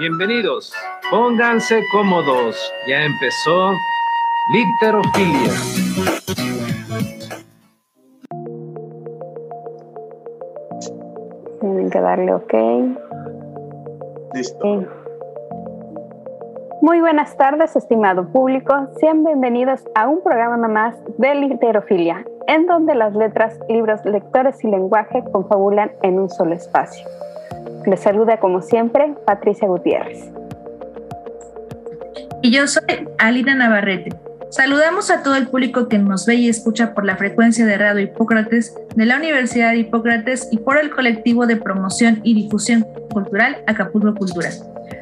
[0.00, 0.72] Bienvenidos,
[1.10, 2.56] pónganse cómodos,
[2.88, 3.74] ya empezó
[4.50, 5.52] Literofilia.
[11.60, 12.54] Tienen que darle OK.
[14.32, 14.86] Listo.
[16.80, 18.72] Muy buenas tardes, estimado público.
[19.00, 24.68] Sean bienvenidos a un programa más de Literofilia, en donde las letras, libros, lectores y
[24.68, 27.06] lenguaje confabulan en un solo espacio.
[27.86, 30.30] Les saluda como siempre Patricia Gutiérrez.
[32.42, 34.29] Y yo soy Alina Navarrete.
[34.50, 38.02] Saludamos a todo el público que nos ve y escucha por la frecuencia de Radio
[38.02, 43.62] Hipócrates de la Universidad de Hipócrates y por el colectivo de promoción y difusión cultural
[43.68, 44.50] Acapulco Cultura.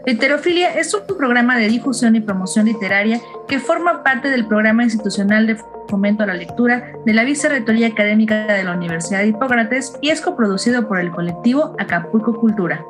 [0.04, 5.46] Literofilia es un programa de difusión y promoción literaria que forma parte del programa institucional
[5.46, 5.56] de
[5.88, 10.20] fomento a la lectura de la Vicerrectoría Académica de la Universidad de Hipócrates y es
[10.20, 12.84] coproducido por el colectivo Acapulco Cultura.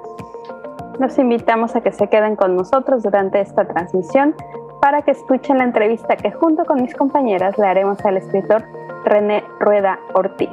[0.98, 4.34] Los invitamos a que se queden con nosotros durante esta transmisión
[4.80, 8.64] para que escuchen la entrevista que junto con mis compañeras le haremos al escritor
[9.04, 10.50] René Rueda Ortiz.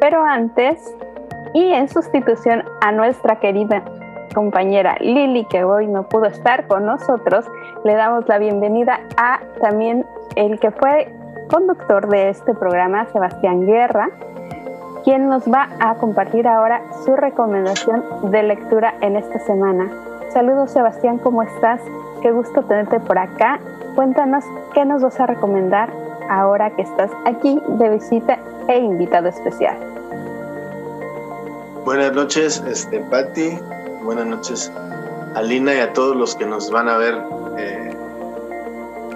[0.00, 0.94] Pero antes,
[1.52, 3.82] y en sustitución a nuestra querida
[4.34, 7.44] compañera Lili, que hoy no pudo estar con nosotros,
[7.84, 10.06] le damos la bienvenida a también
[10.36, 11.12] el que fue
[11.50, 14.08] conductor de este programa, Sebastián Guerra,
[15.02, 19.90] quien nos va a compartir ahora su recomendación de lectura en esta semana.
[20.28, 21.80] Saludos Sebastián, ¿cómo estás?
[22.22, 23.58] Qué gusto tenerte por acá.
[23.94, 25.90] Cuéntanos qué nos vas a recomendar
[26.28, 29.76] ahora que estás aquí de visita e invitado especial.
[31.84, 33.58] Buenas noches, este, Patti.
[34.02, 34.70] Buenas noches,
[35.34, 37.14] Alina, y a todos los que nos van a ver
[37.56, 37.96] eh,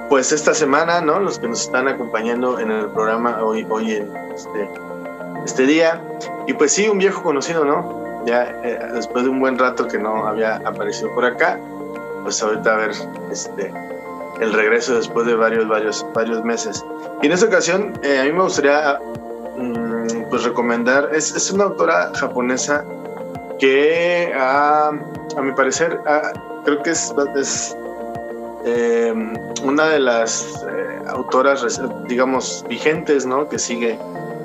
[0.08, 1.20] pues esta semana, ¿no?
[1.20, 4.68] Los que nos están acompañando en el programa hoy, hoy en este,
[5.44, 6.00] este día.
[6.46, 8.24] Y pues sí, un viejo conocido, ¿no?
[8.24, 11.60] Ya eh, después de un buen rato que no había aparecido por acá,
[12.24, 12.90] pues ahorita a ver
[13.30, 13.72] este,
[14.40, 16.84] el regreso después de varios, varios, varios meses.
[17.22, 18.98] Y en esta ocasión eh, a mí me gustaría
[19.56, 22.84] mm, pues recomendar, es, es, una autora japonesa
[23.60, 24.90] que a
[25.40, 26.00] mi parecer
[26.64, 27.76] creo que es, es
[28.64, 29.14] eh,
[29.62, 33.48] una de las eh, autoras, digamos, vigentes, ¿no?
[33.48, 33.98] Que sigue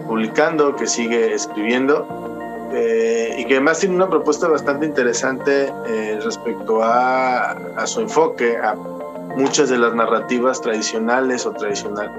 [0.07, 2.28] publicando, que sigue escribiendo
[2.71, 8.57] eh, y que además tiene una propuesta bastante interesante eh, respecto a, a, su enfoque,
[8.57, 12.11] a muchas de las narrativas tradicionales o tradicional,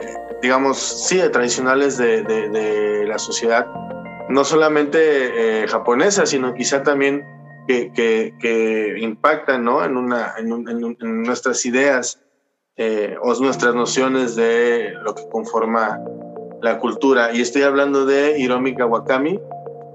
[0.00, 3.66] eh, digamos, sí, tradicionales de, de, de, la sociedad,
[4.28, 7.24] no solamente japonesa, sino quizá también
[7.68, 9.84] que, que, que impactan ¿no?
[9.84, 12.18] en, una, en, un, en, un, en nuestras ideas
[13.20, 16.00] o nuestras nociones de lo que conforma
[16.62, 17.32] la cultura.
[17.34, 19.38] Y estoy hablando de Hiromi Kawakami,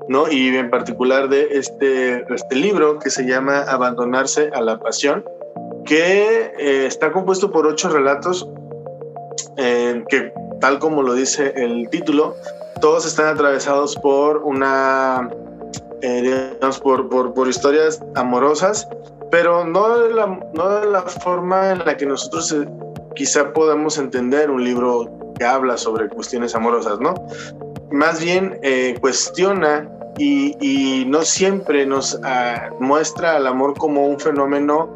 [0.09, 0.29] ¿no?
[0.29, 5.23] Y en particular de este, este libro que se llama Abandonarse a la Pasión,
[5.85, 8.49] que eh, está compuesto por ocho relatos
[9.57, 12.35] eh, que, tal como lo dice el título,
[12.81, 15.29] todos están atravesados por una,
[16.01, 18.87] eh, digamos, por, por, por, historias amorosas,
[19.29, 22.67] pero no de, la, no de la forma en la que nosotros eh,
[23.15, 27.13] quizá podamos entender un libro que habla sobre cuestiones amorosas, ¿no?
[27.91, 34.89] Más bien eh, cuestiona y, no siempre nos uh, muestra al amor como un fenómeno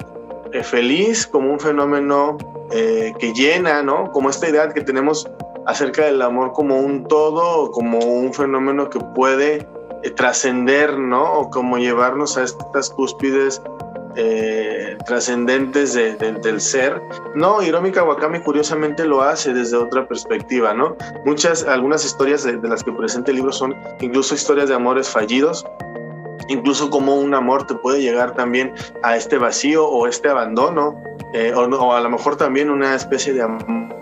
[0.52, 2.38] eh, feliz, como un fenómeno
[2.72, 4.12] eh, que llena, ¿no?
[4.12, 5.28] Como esta idea que tenemos
[5.66, 9.68] acerca del amor como un todo, como un fenómeno que puede
[10.04, 11.40] eh, trascender, ¿no?
[11.40, 13.62] O como llevarnos a estas cúspides
[14.16, 17.02] eh, trascendentes de, de, del ser.
[17.36, 20.96] No, Hiromi Kawakami curiosamente lo hace desde otra perspectiva, ¿no?
[21.26, 25.66] Muchas, algunas historias de, las que presenta el libro son incluso historias de amores fallidos,
[26.48, 31.02] incluso como un amor te puede llegar también a este vacío o este abandono,
[31.34, 33.94] eh, o, o, a lo mejor también una especie de amor,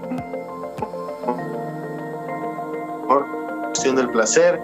[3.67, 4.59] cuestión del placer,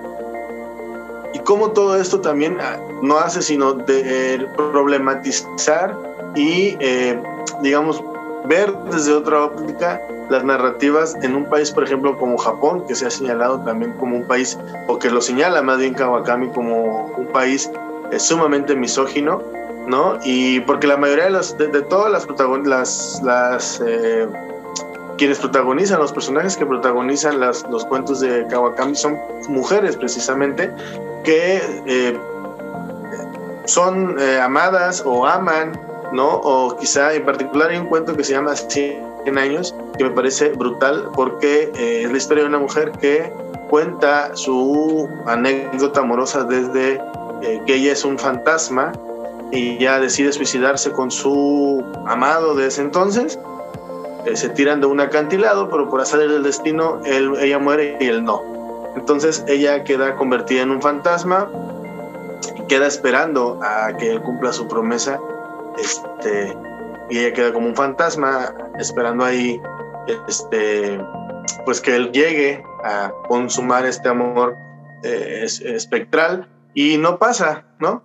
[1.34, 2.58] y cómo todo esto también
[3.02, 5.98] no hace sino de problematizar
[6.36, 7.22] y, eh,
[7.62, 8.04] digamos,
[8.46, 13.06] ver desde otra óptica las narrativas en un país, por ejemplo, como Japón, que se
[13.06, 14.58] ha señalado también como un país,
[14.88, 17.72] o que lo señala más bien Kawakami como un país
[18.12, 19.42] eh, sumamente misógino,
[19.88, 20.20] ¿no?
[20.24, 22.28] Y porque la mayoría de, los, de, de todas las
[22.66, 24.28] las, las eh,
[25.18, 29.18] quienes protagonizan, los personajes que protagonizan los cuentos de Kawakami son
[29.50, 30.72] mujeres precisamente
[31.24, 32.18] que eh,
[33.66, 35.80] son eh, amadas o aman,
[36.14, 36.36] ¿no?
[36.36, 40.50] O quizá en particular hay un cuento que se llama 100 años, que me parece
[40.50, 43.34] brutal porque eh, es la historia de una mujer que
[43.70, 47.02] cuenta su anécdota amorosa desde
[47.66, 48.94] que ella es un fantasma
[49.52, 53.38] y ya decide suicidarse con su amado de ese entonces.
[54.28, 58.24] Eh, se tiran de un acantilado, pero por hacer del destino, ella muere y él
[58.24, 58.44] no.
[58.96, 61.50] Entonces ella queda convertida en un fantasma
[62.58, 65.20] y queda esperando a que él cumpla su promesa.
[65.78, 66.58] Este,
[67.10, 69.62] y ella queda como un fantasma esperando ahí
[70.28, 71.00] este,
[71.64, 74.56] pues que él llegue a consumar este amor
[75.04, 78.04] eh, espectral y no pasa, ¿no?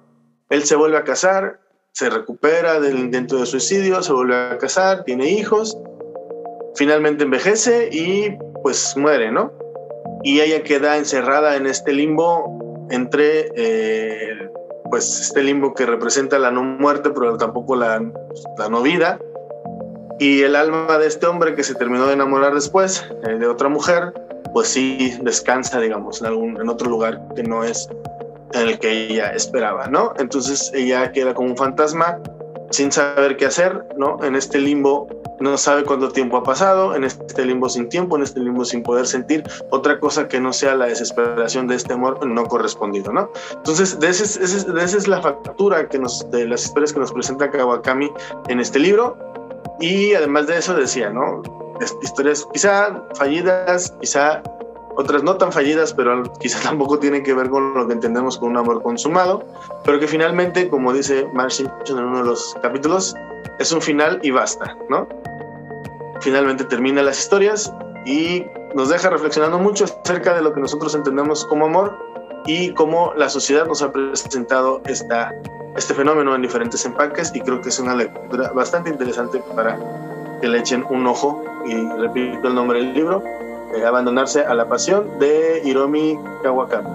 [0.51, 1.61] Él se vuelve a casar,
[1.93, 5.77] se recupera del intento de suicidio, se vuelve a casar, tiene hijos,
[6.75, 9.53] finalmente envejece y pues muere, ¿no?
[10.23, 14.49] Y ella queda encerrada en este limbo entre, eh,
[14.91, 18.03] pues este limbo que representa la no muerte, pero tampoco la,
[18.59, 19.19] la no vida,
[20.19, 23.69] y el alma de este hombre que se terminó de enamorar después eh, de otra
[23.69, 24.13] mujer,
[24.53, 27.89] pues sí descansa, digamos, en, algún, en otro lugar que no es
[28.53, 30.13] en el que ella esperaba, ¿no?
[30.19, 32.19] Entonces ella queda como un fantasma
[32.73, 34.23] sin saber qué hacer, ¿no?
[34.25, 35.07] En este limbo
[35.41, 38.83] no sabe cuánto tiempo ha pasado, en este limbo sin tiempo, en este limbo sin
[38.83, 43.29] poder sentir otra cosa que no sea la desesperación de este amor no correspondido, ¿no?
[43.55, 48.11] Entonces, de, esa es la factura que nos, de las historias que nos presenta Kawakami
[48.49, 49.17] en este libro,
[49.81, 51.43] y además de eso decía, ¿no?
[52.03, 54.43] Historias quizá fallidas, quizá
[54.97, 58.51] otras no tan fallidas, pero quizá tampoco tienen que ver con lo que entendemos con
[58.51, 59.45] un amor consumado,
[59.85, 63.15] pero que finalmente, como dice Mark en uno de los capítulos,
[63.59, 65.09] es un final y basta, ¿no?
[66.21, 67.73] Finalmente termina las historias
[68.07, 68.45] y
[68.75, 71.99] nos deja reflexionando mucho acerca de lo que nosotros entendemos como amor
[72.47, 75.35] y cómo la sociedad nos ha presentado esta
[75.77, 79.79] este fenómeno en diferentes empaques y creo que es una lectura bastante interesante para
[80.41, 83.23] que le echen un ojo y repito el nombre del libro,
[83.75, 86.89] eh, Abandonarse a la Pasión de Hiromi Kawakami.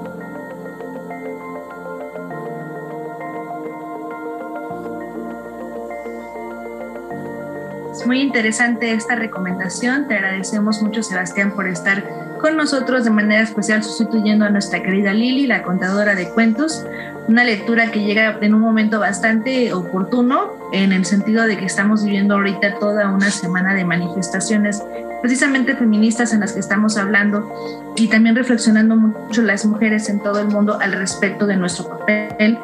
[7.92, 12.04] Es muy interesante esta recomendación, te agradecemos mucho Sebastián por estar
[12.40, 16.86] con nosotros de manera especial sustituyendo a nuestra querida Lili, la contadora de cuentos
[17.28, 22.04] una lectura que llega en un momento bastante oportuno, en el sentido de que estamos
[22.04, 24.82] viviendo ahorita toda una semana de manifestaciones
[25.22, 27.52] precisamente feministas en las que estamos hablando
[27.96, 32.58] y también reflexionando mucho las mujeres en todo el mundo al respecto de nuestro papel,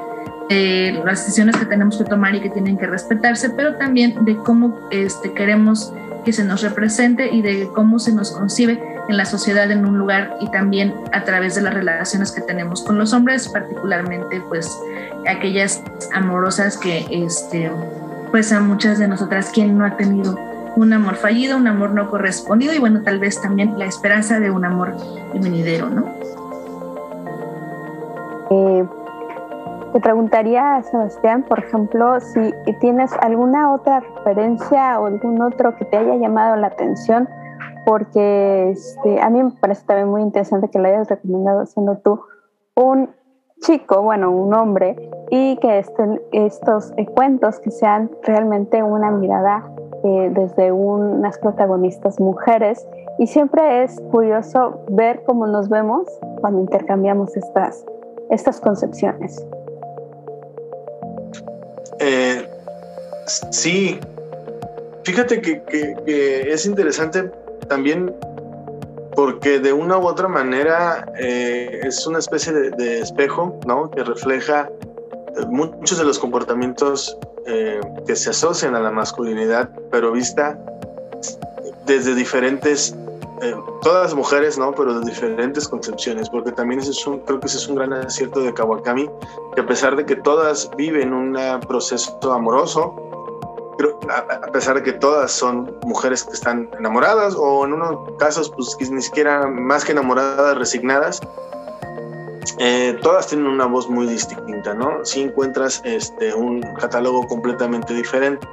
[0.49, 4.35] de las decisiones que tenemos que tomar y que tienen que respetarse, pero también de
[4.37, 5.93] cómo este, queremos
[6.25, 9.97] que se nos represente y de cómo se nos concibe en la sociedad en un
[9.97, 14.71] lugar y también a través de las relaciones que tenemos con los hombres, particularmente pues
[15.27, 15.81] aquellas
[16.13, 17.69] amorosas que este
[18.31, 20.39] pues a muchas de nosotras quien no ha tenido
[20.75, 24.51] un amor fallido, un amor no correspondido y bueno, tal vez también la esperanza de
[24.51, 24.95] un amor
[25.33, 26.05] venidero, ¿no?
[28.49, 28.85] Eh,
[29.93, 35.97] te preguntaría, Sebastián, por ejemplo, si tienes alguna otra referencia o algún otro que te
[35.97, 37.29] haya llamado la atención
[37.85, 42.21] porque este, a mí me parece también muy interesante que lo hayas recomendado siendo tú
[42.75, 43.09] un
[43.61, 49.63] chico, bueno, un hombre, y que estén estos eh, cuentos que sean realmente una mirada
[50.03, 52.85] eh, desde unas protagonistas mujeres.
[53.19, 56.07] Y siempre es curioso ver cómo nos vemos
[56.41, 57.85] cuando intercambiamos estas,
[58.29, 59.45] estas concepciones.
[61.99, 62.45] Eh,
[63.25, 63.99] sí,
[65.03, 65.63] fíjate que,
[66.51, 67.31] es interesante
[67.67, 68.13] también
[69.15, 73.89] porque de una u otra manera eh, es una especie de, espejo, ¿no?
[73.91, 74.69] Que refleja
[75.49, 80.57] muchos de los comportamientos eh, que se asocian a la masculinidad, pero vista
[81.85, 82.95] desde diferentes,
[83.81, 84.73] todas las mujeres, ¿no?
[84.73, 87.91] Pero de diferentes concepciones, porque también ese es un, creo que ese es un gran
[87.91, 89.09] acierto de Kawakami,
[89.55, 91.37] que a pesar de que todas viven un
[91.67, 92.95] proceso amoroso,
[94.09, 98.91] a pesar de que todas son mujeres que están enamoradas o en unos casos pues
[98.91, 101.21] ni siquiera más que enamoradas, resignadas,
[102.57, 105.03] eh, todas tienen una voz muy distinta, ¿no?
[105.03, 108.47] Si encuentras este, un catálogo completamente diferente,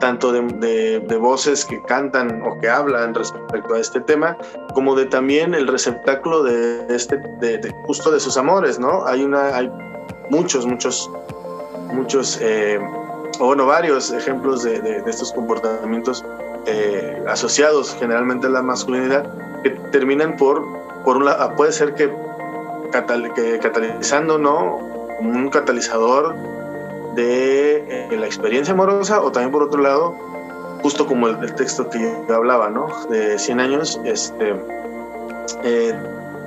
[0.00, 4.36] tanto de, de, voces que cantan o que hablan respecto a este tema,
[4.74, 9.06] como de también el receptáculo de este, de, justo de sus amores, ¿no?
[9.06, 9.70] Hay una, hay
[10.30, 11.10] muchos, muchos,
[11.92, 12.80] muchos eh,
[13.40, 16.24] o bueno, varios ejemplos de, estos comportamientos
[16.66, 19.24] eh, asociados generalmente a la masculinidad
[19.62, 20.62] que terminan por,
[21.04, 22.12] por un lado, puede ser que,
[22.90, 24.78] catalizando, ¿no?
[25.18, 26.34] Como un catalizador
[27.14, 30.14] de eh, la experiencia amorosa o también por otro lado,
[30.82, 32.88] justo como el, texto que yo hablaba, ¿no?
[33.08, 34.54] De 100 años, este,
[35.64, 35.94] eh,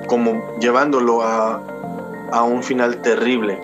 [0.06, 1.60] como llevándolo a,
[2.32, 3.60] a un final terrible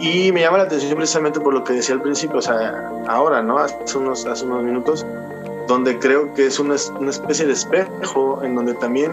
[0.00, 3.42] Y me llama la atención precisamente por lo que decía al principio, o sea, ahora,
[3.42, 3.58] ¿no?
[3.58, 5.06] Hace unos, hace unos minutos,
[5.66, 9.12] donde creo que es una, una especie de espejo en donde también,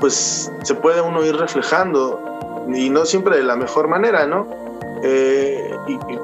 [0.00, 2.20] pues, se puede uno ir reflejando
[2.68, 4.46] y no siempre de la mejor manera, ¿no?
[5.02, 5.74] Eh,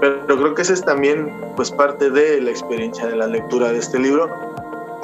[0.01, 3.79] pero creo que esa es también pues parte de la experiencia de la lectura de
[3.79, 4.31] este libro,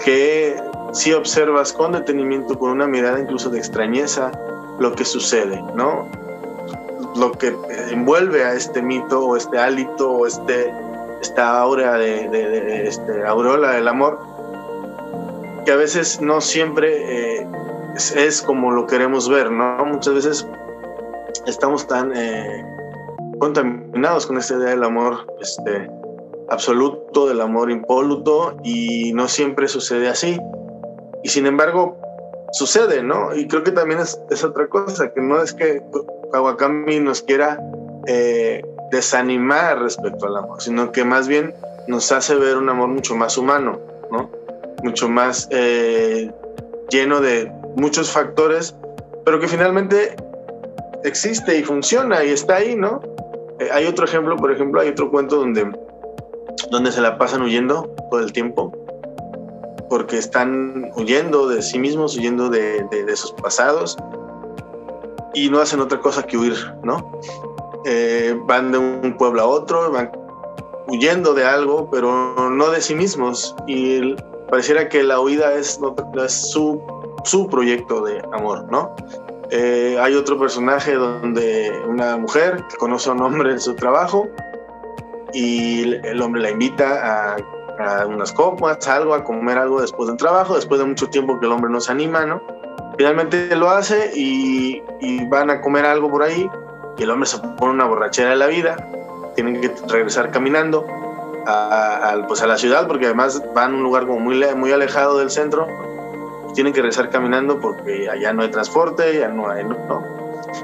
[0.04, 0.56] que
[0.92, 4.30] si observas con detenimiento, con una mirada incluso de extrañeza,
[4.78, 6.08] lo que sucede, ¿no?
[7.16, 7.56] Lo que
[7.90, 10.72] envuelve a este mito o este hálito o este,
[11.20, 14.18] esta aura de, de, este, aureola del amor,
[15.64, 17.46] que a veces no siempre eh,
[17.94, 19.84] es, como lo queremos ver, ¿no?
[19.84, 20.46] Muchas veces
[21.46, 22.64] estamos tan eh,
[23.38, 25.90] contaminados con esta idea del amor este,
[26.48, 30.38] absoluto, del amor impoluto, y no siempre sucede así.
[31.22, 31.96] Y sin embargo,
[32.52, 33.34] sucede, ¿no?
[33.34, 35.82] Y creo que también es, otra cosa, que no es que
[36.32, 37.60] Kawakami nos quiera
[38.06, 41.54] eh, desanimar respecto al amor, sino que más bien
[41.88, 44.30] nos hace ver un amor mucho más humano, ¿no?
[44.82, 46.30] Mucho más eh,
[46.90, 48.76] lleno de muchos factores,
[49.24, 50.14] pero que finalmente
[51.04, 53.00] existe y funciona y está ahí, ¿no?
[53.60, 55.70] Eh, hay otro ejemplo, por ejemplo, hay otro cuento donde,
[56.70, 58.72] donde se la pasan huyendo todo el tiempo,
[59.88, 63.96] porque están huyendo de sí mismos, huyendo de, de, sus pasados,
[65.34, 67.20] y no hacen otra cosa que huir, ¿no?
[67.84, 70.10] Eh, van de un pueblo a otro, van
[70.88, 74.16] huyendo de algo, pero no de sí mismos, y
[74.50, 75.94] pareciera que la huida es, no,
[76.24, 76.80] es su,
[77.24, 78.94] su proyecto de amor, ¿no?
[79.50, 84.28] Eh, hay otro personaje donde una mujer conoce a un hombre en su trabajo
[85.32, 90.54] y el hombre la invita a, unas copas, algo, a comer algo después del trabajo,
[90.54, 92.40] después de mucho tiempo que el hombre no se anima, ¿no?
[92.96, 94.80] Finalmente lo hace y,
[95.28, 96.48] van a comer algo por ahí
[96.96, 98.76] y el hombre se pone una borrachera de la vida,
[99.34, 100.86] tienen que regresar caminando
[101.46, 105.30] a, pues a la ciudad porque además van a un lugar muy, muy alejado del
[105.30, 105.66] centro
[106.54, 110.02] tienen que regresar caminando porque allá no hay transporte, ya no hay, ¿no?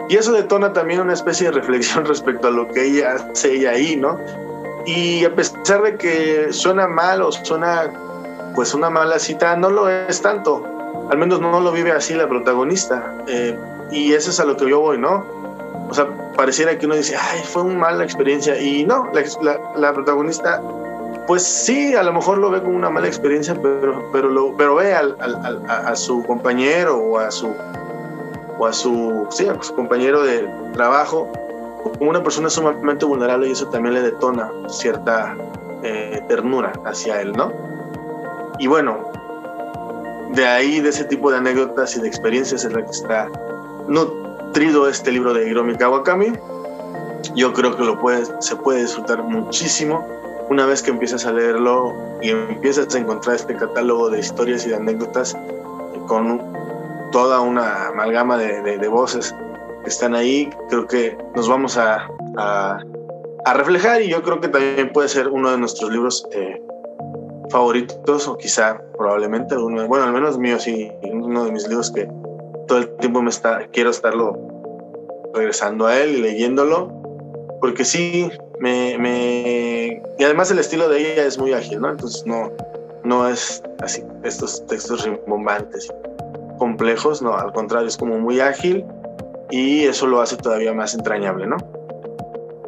[0.09, 3.71] Y eso detona también una especie de reflexión respecto a lo que ella hace ella
[3.71, 4.19] ahí, ¿no?
[4.87, 7.91] Y a pesar de que suena mal o suena
[8.55, 10.65] pues una mala cita, no lo es tanto.
[11.11, 13.15] Al menos no lo vive así la protagonista.
[13.27, 13.59] Eh,
[13.91, 15.25] y eso es a lo que yo voy, ¿no?
[15.89, 16.07] O sea,
[16.37, 18.61] pareciera que uno dice, ay, fue una mala experiencia.
[18.61, 20.63] Y no, la, la protagonista
[21.31, 24.75] pues sí, a lo mejor lo ve como una mala experiencia, pero, pero, lo, pero
[24.75, 27.55] ve a, su compañero o a su,
[28.59, 31.31] o a su, sí, a su compañero de trabajo
[31.97, 35.37] como una persona sumamente vulnerable y eso también le detona cierta
[35.85, 37.53] eh, ternura hacia él, ¿no?
[38.59, 38.99] Y bueno,
[40.33, 43.31] de ahí, de ese tipo de anécdotas y de experiencias en la que está
[43.87, 46.33] nutrido este libro de Hiromi Kawakami,
[47.37, 50.05] yo creo que lo puede, se puede disfrutar muchísimo
[50.51, 54.71] una vez que empiezas a leerlo y empiezas a encontrar este catálogo de historias y
[54.71, 55.37] de anécdotas
[56.09, 56.43] con
[57.13, 59.35] toda una amalgama de, voces
[59.85, 62.83] que están ahí, creo que nos vamos a, a,
[63.55, 66.61] reflejar y yo creo que también puede ser uno de nuestros libros eh,
[67.49, 72.09] favoritos o quizá probablemente uno, bueno, al menos mío sí, uno de mis libros que
[72.67, 74.37] todo el tiempo me está, quiero estarlo
[75.33, 76.93] regresando a él y leyéndolo,
[77.61, 78.31] porque sí,
[78.61, 81.91] me, y además el estilo de ella es muy ágil, ¿no?
[81.91, 82.51] Entonces no,
[83.05, 85.93] no es así, estos textos rimbombantes,
[86.59, 88.85] complejos, no, al contrario, es como muy ágil
[89.51, 91.57] y eso lo hace todavía más entrañable, ¿no?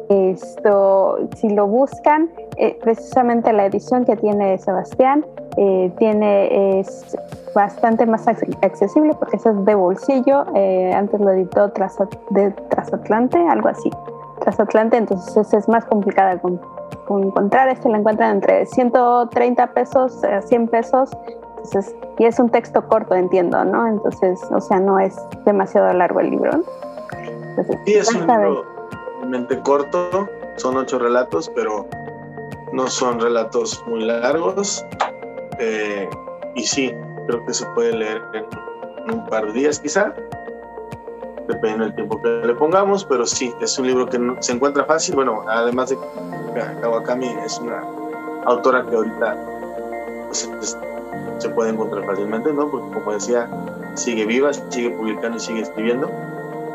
[0.09, 5.25] Esto, si lo buscan, eh, precisamente la edición que tiene Sebastián
[5.57, 7.15] eh, tiene es
[7.55, 10.45] bastante más accesible porque es de bolsillo.
[10.55, 11.97] Eh, antes lo editó tras,
[12.31, 13.89] de Trasatlante, algo así.
[14.43, 16.59] Trasatlante, entonces es más complicada con,
[17.09, 17.69] encontrar.
[17.69, 21.09] Este lo encuentran entre 130 pesos a 100 pesos.
[21.57, 23.87] Entonces, y es un texto corto, entiendo, ¿no?
[23.87, 26.51] Entonces, o sea, no es demasiado largo el libro.
[27.85, 28.65] sí, es un libro
[29.19, 31.87] realmente corto, son ocho relatos, pero
[32.73, 34.85] no son relatos muy largos.
[35.59, 36.09] Eh,
[36.55, 36.93] y sí,
[37.27, 40.13] creo que se puede leer en un par de días quizá
[41.47, 45.15] dependiendo del tiempo que le pongamos, pero sí, es un libro que se encuentra fácil.
[45.15, 47.81] Bueno, además de que Kawakami es una
[48.45, 49.37] autora que ahorita
[50.27, 50.77] pues,
[51.37, 52.67] se puede encontrar fácilmente, ¿no?
[52.69, 53.49] Porque como decía,
[53.95, 56.09] sigue viva, sigue publicando y sigue escribiendo.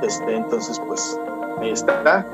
[0.02, 1.18] Este, entonces, pues
[1.60, 2.24] ahí está.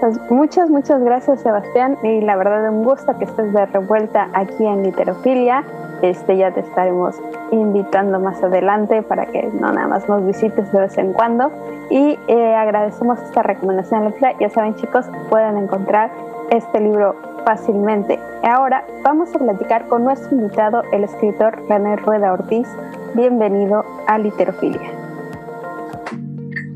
[0.00, 4.66] Pues muchas, muchas gracias Sebastián y la verdad un gusto que estés de revuelta aquí
[4.66, 5.64] en Literofilia.
[6.10, 7.16] Este, ya te estaremos
[7.50, 11.50] invitando más adelante para que no nada más nos visites de vez en cuando.
[11.90, 14.14] Y eh, agradecemos esta recomendación.
[14.40, 16.10] Ya saben chicos, pueden encontrar
[16.50, 18.18] este libro fácilmente.
[18.42, 22.68] Ahora vamos a platicar con nuestro invitado, el escritor René Rueda Ortiz.
[23.14, 24.90] Bienvenido a Literofilia.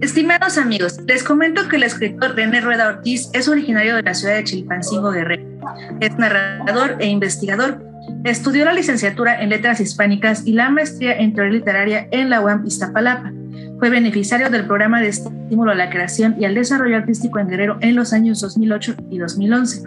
[0.01, 4.37] Estimados amigos, les comento que el escritor René Rueda Ortiz es originario de la ciudad
[4.37, 5.45] de Chilpancingo Guerrero.
[6.01, 7.88] Es narrador e investigador.
[8.25, 12.67] Estudió la licenciatura en Letras Hispánicas y la maestría en Teoría Literaria en la UAM
[12.67, 13.33] Iztapalapa.
[13.79, 17.79] Fue beneficiario del programa de estímulo a la creación y al desarrollo artístico en Guerrero
[17.81, 19.83] en los años 2008 y 2011.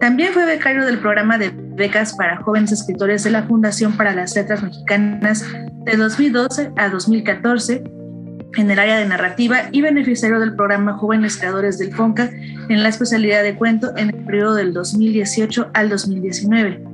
[0.00, 4.34] También fue becario del programa de becas para jóvenes escritores de la Fundación para las
[4.34, 5.44] Letras Mexicanas
[5.84, 7.84] de 2012 a 2014
[8.56, 12.30] en el área de narrativa y beneficiario del programa Jóvenes Creadores del FONCA
[12.68, 16.87] en la especialidad de cuento en el periodo del 2018 al 2019.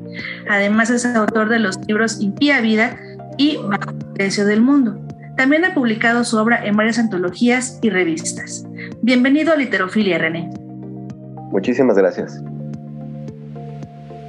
[0.49, 2.97] Además es autor de los libros Impía Vida
[3.37, 4.99] y Bajo el Precio del Mundo.
[5.37, 8.67] También ha publicado su obra en varias antologías y revistas.
[9.03, 10.49] Bienvenido a Literofilia, René.
[11.51, 12.43] Muchísimas gracias.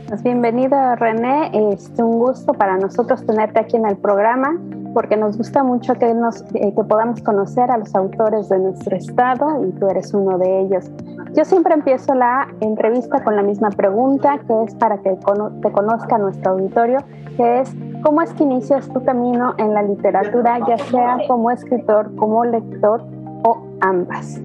[0.07, 1.51] Pues bienvenido, René.
[1.73, 4.57] Es un gusto para nosotros tenerte aquí en el programa
[4.95, 8.95] porque nos gusta mucho que, nos, eh, que podamos conocer a los autores de nuestro
[8.95, 10.89] estado y tú eres uno de ellos.
[11.33, 15.17] Yo siempre empiezo la entrevista con la misma pregunta, que es para que
[15.61, 16.99] te conozca nuestro auditorio,
[17.35, 22.15] que es ¿cómo es que inicias tu camino en la literatura, ya sea como escritor,
[22.15, 23.03] como lector
[23.43, 24.39] o ambas?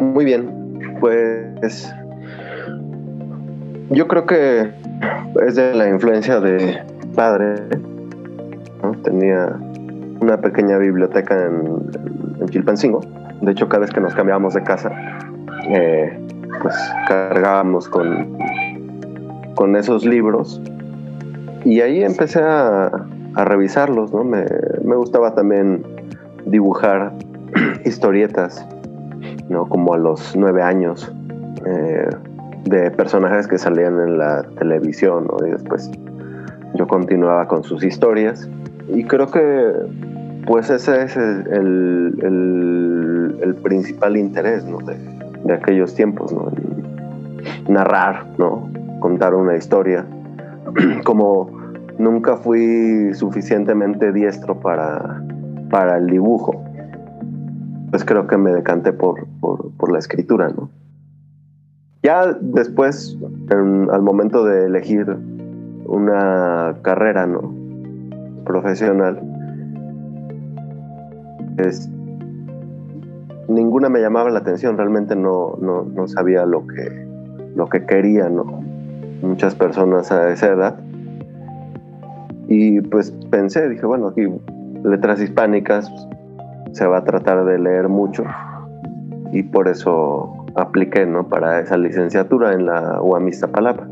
[0.00, 1.92] Muy bien, pues
[3.90, 4.70] yo creo que
[5.46, 6.80] es de la influencia de
[7.14, 7.56] padre.
[9.02, 9.58] Tenía
[10.20, 13.00] una pequeña biblioteca en, Chilpancingo.
[13.42, 14.90] De hecho, cada vez que nos cambiábamos de casa,
[15.68, 16.18] eh,
[16.62, 16.74] pues
[17.06, 18.38] cargábamos con,
[19.54, 20.60] con esos libros.
[21.64, 23.06] Y ahí empecé a,
[23.36, 24.24] revisarlos, ¿no?
[24.24, 24.44] Me,
[24.96, 25.84] gustaba también
[26.46, 27.12] dibujar
[27.84, 28.66] historietas,
[29.48, 29.68] ¿no?
[29.68, 31.12] Como a los nueve años.
[31.66, 32.08] Eh,
[32.64, 35.90] de personajes que salían en la televisión, Y después
[36.74, 38.48] yo continuaba con sus historias.
[38.88, 39.72] Y creo que
[40.46, 42.18] pues ese es el,
[43.42, 44.64] el, principal interés
[45.44, 46.50] de, aquellos tiempos, ¿no?
[47.68, 48.68] narrar, ¿no?
[49.00, 50.06] contar una historia.
[51.04, 51.50] Como
[51.98, 55.22] nunca fui suficientemente diestro para,
[55.70, 56.64] para el dibujo,
[57.90, 60.70] pues creo que me decanté por, por, por la escritura, ¿no?
[62.02, 63.18] Ya después,
[63.50, 65.06] al momento de elegir
[65.84, 67.52] una carrera ¿no?
[68.44, 69.20] profesional,
[73.48, 77.06] ninguna me llamaba la atención, realmente no, no, sabía lo que,
[77.54, 78.44] lo que quería, ¿no?
[79.22, 80.76] muchas personas a esa edad.
[82.48, 84.26] Y pues pensé, dije, bueno, aquí
[84.82, 85.92] letras hispánicas
[86.72, 88.24] se va a tratar de leer mucho
[89.32, 91.28] y por eso apliqué ¿no?
[91.28, 93.86] para esa licenciatura en la UAM Iztapalapa.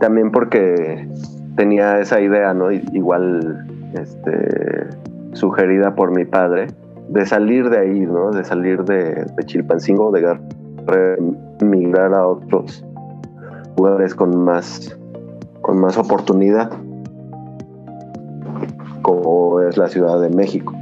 [0.00, 1.08] También porque
[1.56, 2.70] tenía esa idea, ¿no?
[2.70, 4.88] igual este,
[5.32, 6.68] sugerida por mi padre,
[7.08, 8.30] de salir de ahí, ¿no?
[8.30, 10.38] de salir de, Chilpancingo, de
[11.64, 12.84] migrar a otros
[13.76, 14.96] lugares con más,
[15.60, 16.70] con más oportunidad,
[19.02, 20.72] como es la Ciudad de México.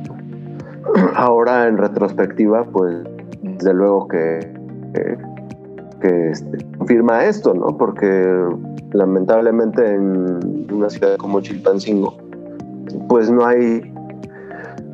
[1.14, 3.04] Ahora en retrospectiva, pues
[3.42, 4.57] desde luego que
[4.92, 7.76] que, este, confirma esto, ¿no?
[7.76, 8.44] Porque
[8.92, 12.16] lamentablemente en una ciudad como Chilpancingo,
[13.08, 13.92] pues no hay,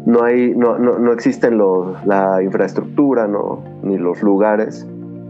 [0.06, 1.58] no hay, no, no, no existen
[2.06, 3.62] la infraestructura, ¿no?
[3.82, 4.86] Ni los lugares.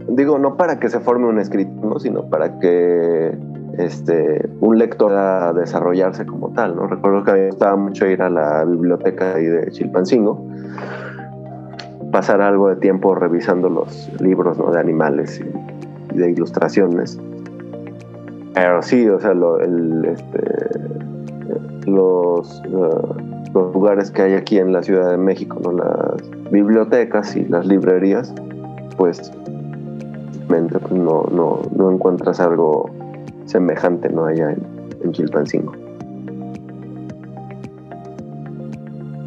[0.07, 1.99] Digo, no para que se forme un escritor, ¿no?
[1.99, 3.37] Sino para que
[3.77, 6.87] este, un lector a desarrollarse como tal, ¿no?
[6.87, 10.45] Recuerdo que a mí me gustaba mucho ir a la biblioteca ahí de Chilpancingo
[12.15, 17.19] pasar algo de tiempo revisando los libros de animales y, de ilustraciones.
[18.53, 20.79] Pero sí, o sea, este,
[21.91, 25.73] los, los lugares que hay aquí en la Ciudad de México, ¿no?
[25.73, 28.33] las bibliotecas y las librerías,
[28.95, 29.33] pues,
[30.47, 32.89] pues no, no, no encuentras algo
[33.43, 34.27] semejante ¿no?
[34.27, 34.65] allá en,
[35.03, 35.84] en Chilpancingo.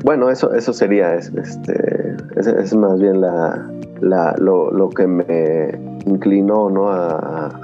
[0.08, 6.88] Bueno, eso, eso sería, este, es, más bien la, lo, que me inclinó ¿no?
[6.88, 7.60] a,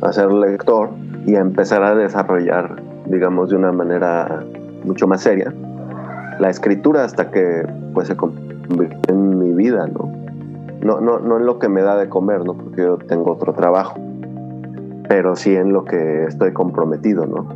[0.00, 0.88] a, ser lector
[1.26, 4.42] y a empezar a desarrollar, digamos, de una manera
[4.86, 5.52] mucho más seria
[6.38, 10.10] la escritura hasta que pues se convirtió en mi vida, ¿no?
[10.80, 12.54] No, no, no en lo que me da de comer, ¿no?
[12.54, 14.00] Porque yo tengo otro trabajo,
[15.10, 17.54] pero sí en lo que estoy comprometido, ¿no?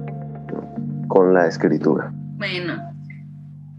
[1.09, 2.13] Con la escritura.
[2.37, 2.86] Bueno,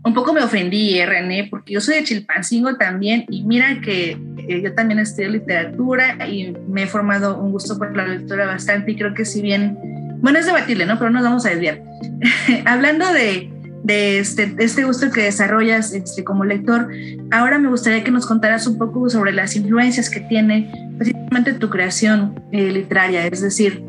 [0.07, 4.17] un poco me ofendí, ¿eh, René, porque yo soy de Chilpancingo también y mira que
[4.47, 8.91] eh, yo también estudio literatura y me he formado un gusto por la lectura bastante
[8.91, 9.77] y creo que si bien,
[10.21, 10.97] bueno, es debatible, ¿no?
[10.97, 11.81] Pero nos vamos a desviar.
[12.65, 13.51] Hablando de,
[13.83, 16.89] de este, este, gusto que desarrollas este, como lector,
[17.31, 21.69] ahora me gustaría que nos contaras un poco sobre las influencias que tiene precisamente tu
[21.69, 23.83] creación eh, literaria, es decir,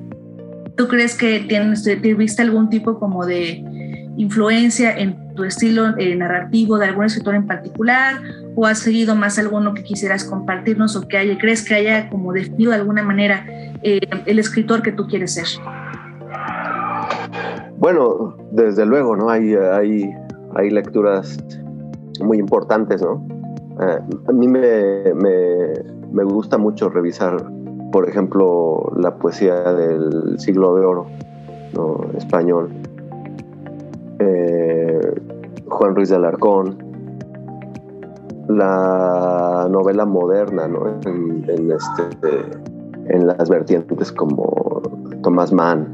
[0.76, 3.62] ¿tú crees que tienes, viste algún tipo como de
[4.16, 8.16] influencia en tu estilo eh, narrativo de algún escritor en particular
[8.56, 12.32] o has seguido más alguno que quisieras compartirnos o que haya, crees que haya como
[12.32, 13.46] definido de alguna manera
[13.84, 15.46] eh, el escritor que tú quieres ser?
[17.76, 19.30] Bueno, desde luego, ¿no?
[19.30, 20.10] Hay, hay,
[20.56, 21.38] hay lecturas
[22.20, 23.24] muy importantes, ¿no?
[23.80, 25.72] Eh, a mí me, me,
[26.10, 27.36] me, gusta mucho revisar,
[27.92, 31.06] por ejemplo, la poesía del siglo de oro,
[32.16, 32.70] español,
[34.18, 35.00] eh,
[35.68, 36.78] Juan Ruiz de Alarcón,
[38.48, 40.86] la novela moderna, ¿no?
[41.04, 44.82] En, este, en las vertientes como
[45.22, 45.92] Tomás Mann,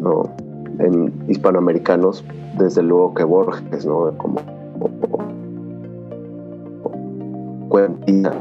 [0.00, 0.22] ¿no?
[0.78, 2.24] En hispanoamericanos,
[2.58, 4.16] desde luego que Borges, ¿no?
[4.18, 4.40] Como,
[7.68, 8.32] cuentilla.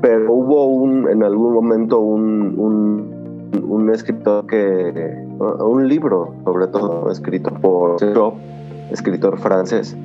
[0.00, 3.20] Pero hubo un, en algún momento un
[3.58, 7.96] un escritor que, un libro sobre todo escrito por
[8.90, 9.96] escritor francés,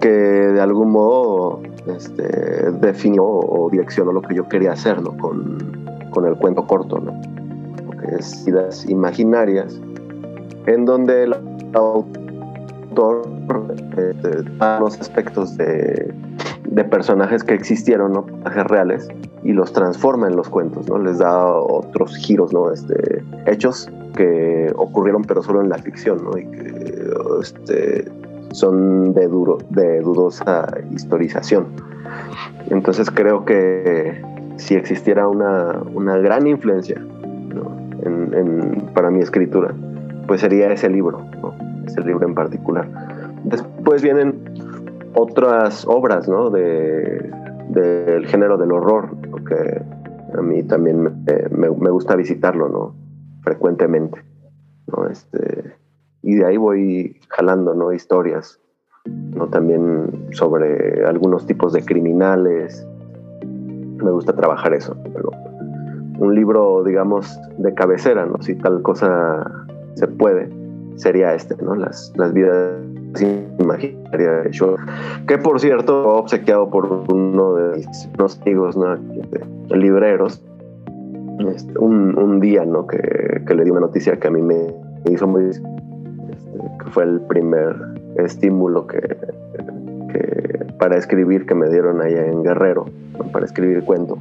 [0.00, 6.26] que de algún modo este, definió o direccionó lo que yo quería hacer con, con
[6.26, 7.20] el cuento corto, ¿no?
[7.98, 9.80] que es Vidas Imaginarias,
[10.66, 11.34] en donde el
[11.74, 13.22] autor
[13.96, 16.14] este, da los aspectos de,
[16.64, 18.26] de personajes que existieron, ¿no?
[18.26, 19.08] personajes reales,
[19.42, 20.98] y los transforma en los cuentos, ¿no?
[20.98, 22.72] Les da otros giros, ¿no?
[22.72, 26.36] Este, hechos que ocurrieron pero solo en la ficción, ¿no?
[26.36, 28.10] Y que este,
[28.52, 31.66] son de, duro, de dudosa historización.
[32.70, 34.22] Entonces creo que
[34.56, 37.00] si existiera una, una gran influencia
[38.02, 39.74] en, para mi escritura,
[40.26, 41.54] pues sería ese libro, ¿no?
[41.86, 42.88] ese libro en particular.
[43.44, 44.34] Después vienen
[45.14, 46.50] otras obras ¿no?
[46.50, 47.30] de,
[47.68, 49.10] del género del horror,
[49.48, 49.82] que
[50.36, 52.94] a mí también me, gusta visitarlo, ¿no?
[53.42, 54.22] Frecuentemente,
[54.86, 55.06] ¿no?
[55.06, 55.74] Este,
[56.22, 57.92] y de ahí voy jalando, ¿no?
[57.92, 58.60] Historias,
[59.06, 59.48] ¿no?
[59.48, 62.86] También sobre algunos tipos de criminales.
[63.42, 64.96] Me gusta trabajar eso.
[65.14, 65.30] Pero
[66.18, 68.42] un libro, digamos, de cabecera, ¿no?
[68.42, 70.50] Si tal cosa se puede,
[70.96, 71.74] sería este, ¿no?
[71.74, 72.87] Las, las vidas
[73.58, 74.76] imaginarias de Shaw.
[75.26, 78.96] Que por cierto, obsequiado por uno de mis amigos, ¿no?
[79.74, 80.42] libreros,
[81.54, 82.86] este, un, un, día, ¿no?
[82.86, 84.74] Que, que, le di una noticia que a mí me
[85.10, 85.44] hizo muy.
[85.44, 85.68] Este,
[86.84, 87.76] que fue el primer
[88.16, 89.00] estímulo que,
[90.12, 92.86] que, para escribir que me dieron allá en Guerrero,
[93.32, 94.18] para escribir cuento.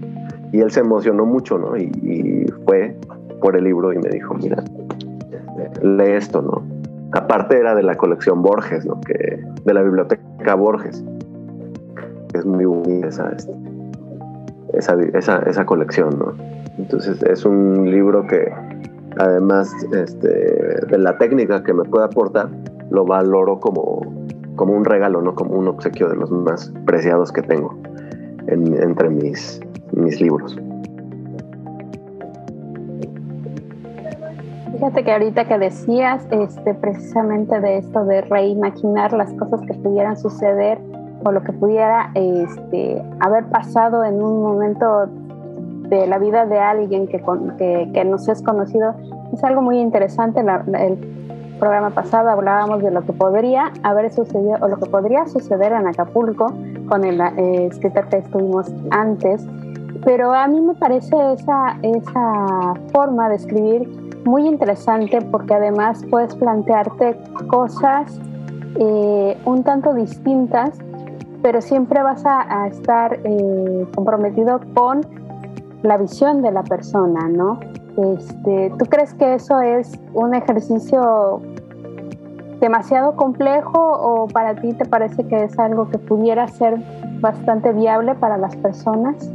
[0.52, 1.76] Y él se emocionó mucho, ¿no?
[1.76, 2.96] Y, y fue
[3.42, 4.64] por el libro y me dijo, mira,
[5.82, 6.78] lee esto, ¿no?
[7.14, 8.88] Aparte era de la colección Borges.
[9.06, 11.04] Que, de la biblioteca Borges.
[12.34, 13.36] Es muy bonita esa,
[14.74, 16.34] esa, esa, esa, colección, ¿no?
[16.78, 18.52] Entonces es un libro que
[19.18, 22.50] además este, de la técnica que me puede aportar,
[22.92, 24.02] lo valoro como,
[24.56, 25.34] como un regalo, ¿no?
[25.34, 27.76] Como un obsequio de los más preciados que tengo
[28.48, 29.60] entre mis,
[29.92, 30.58] mis libros.
[34.78, 40.16] Fíjate que ahorita que decías este, precisamente de esto de reimaginar las cosas que pudieran
[40.18, 40.78] suceder
[41.26, 45.08] o lo que pudiera este, haber pasado en un momento
[45.90, 47.24] de la vida de alguien que,
[47.58, 48.94] que, que nos es conocido,
[49.34, 50.42] es algo muy interesante.
[50.42, 55.72] el programa pasado hablábamos de lo que podría haber sucedido o lo que podría suceder
[55.72, 56.54] en Acapulco
[56.88, 59.44] con el eh, escritor que estuvimos antes,
[60.06, 66.36] pero a mí me parece esa, esa forma de escribir muy interesante porque además puedes
[66.36, 68.20] plantearte cosas
[68.76, 70.78] eh, un tanto distintas,
[71.42, 75.02] pero siempre vas a, estar eh, comprometido con
[75.84, 77.60] la visión de la persona, ¿no?
[78.16, 81.42] Este, ¿Tú crees que eso es un ejercicio
[82.60, 86.78] demasiado complejo o para ti te parece que es algo que pudiera ser
[87.20, 89.32] bastante viable para las personas?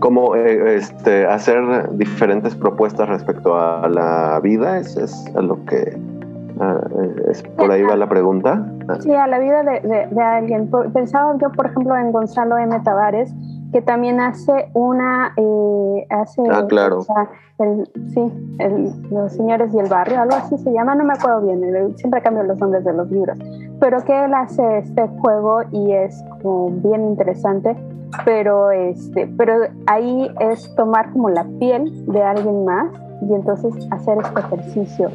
[0.00, 5.98] Como eh, este, hacer diferentes propuestas respecto a la vida, es, es a lo que
[7.30, 8.64] es, por ahí va la pregunta.
[9.00, 10.68] Sí, a la vida de, alguien.
[10.92, 12.78] Pensaba yo, por ejemplo, en Gonzalo M.
[12.80, 13.32] Tavares,
[13.72, 15.32] que también hace una...
[15.36, 17.02] Eh, hace, ah, claro.
[17.02, 18.32] sí,
[19.10, 22.44] Los Señores y el Barrio, algo así se llama, no me acuerdo bien, siempre cambio
[22.44, 23.38] los nombres de los libros,
[23.80, 27.76] pero que él hace este juego y es como bien interesante,
[28.24, 29.54] pero, este, pero
[29.86, 32.90] ahí es tomar como la piel de alguien más
[33.22, 35.10] y entonces hacer este ejercicio.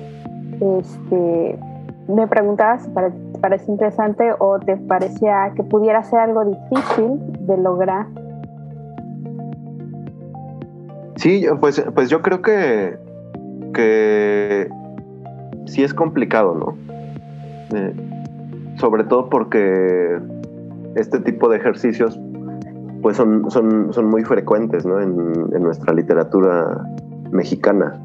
[0.60, 1.60] Este,
[2.08, 7.58] me preguntabas si te parece interesante o te parecía que pudiera ser algo difícil de
[7.58, 8.08] lograr.
[11.23, 12.97] Sí, pues, pues yo creo que,
[13.73, 14.67] que
[15.63, 17.77] sí es complicado, ¿no?
[17.77, 17.93] Eh,
[18.75, 20.19] sobre todo porque
[20.95, 22.19] este tipo de ejercicios
[23.01, 24.99] pues son, son, son muy frecuentes ¿no?
[24.99, 26.86] en, en nuestra literatura
[27.31, 28.03] mexicana.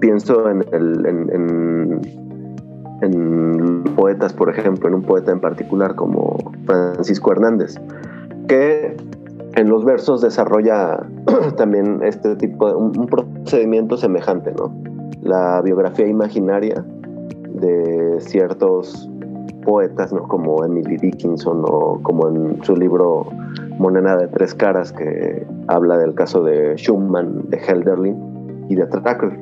[0.00, 2.00] Pienso en, el, en,
[3.02, 7.78] en, poetas, por ejemplo, en un poeta en particular como Francisco Hernández,
[8.48, 8.96] que
[9.54, 11.06] en los versos desarrolla
[11.56, 14.72] también este tipo de un, procedimiento semejante, ¿no?
[15.22, 16.84] La biografía imaginaria
[17.54, 19.08] de ciertos
[19.64, 20.26] poetas, ¿no?
[20.28, 23.26] Como Emily Dickinson o como en su libro
[23.78, 29.38] Moneda de Tres Caras, que habla del caso de Schumann, de Helderlin y de Tracker.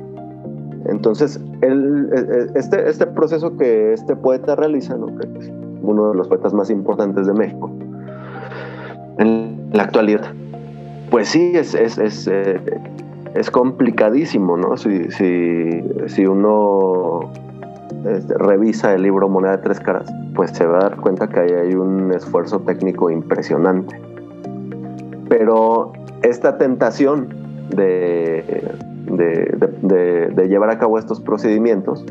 [0.85, 5.07] Entonces, el, e, e, este, este proceso que este poeta realiza, ¿no?
[5.83, 7.71] uno de los poetas más importantes de México,
[9.71, 10.33] la actualidad,
[11.09, 12.59] pues sí, es, es, es, eh,
[13.33, 14.77] es complicadísimo, ¿no?
[14.77, 17.31] Si, si, si uno
[18.39, 21.51] revisa el libro Moneda de Tres Caras, pues se va a dar cuenta que ahí
[21.51, 23.99] hay un esfuerzo técnico impresionante.
[25.29, 27.29] Pero esta tentación
[27.69, 28.73] de,
[29.07, 32.05] de, llevar a cabo estos procedimientos,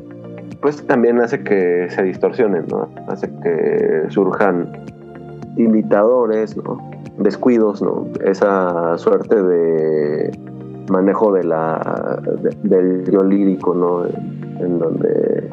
[0.60, 2.88] pues también hace que se distorsionen, ¿no?
[3.08, 4.72] Hace que surjan
[5.56, 6.90] imitadores, ¿no?
[7.18, 8.06] Descuidos, ¿no?
[8.24, 10.30] Esa suerte de
[10.90, 12.20] manejo de la,
[12.62, 14.06] del yo lírico, ¿no?
[14.06, 15.48] En donde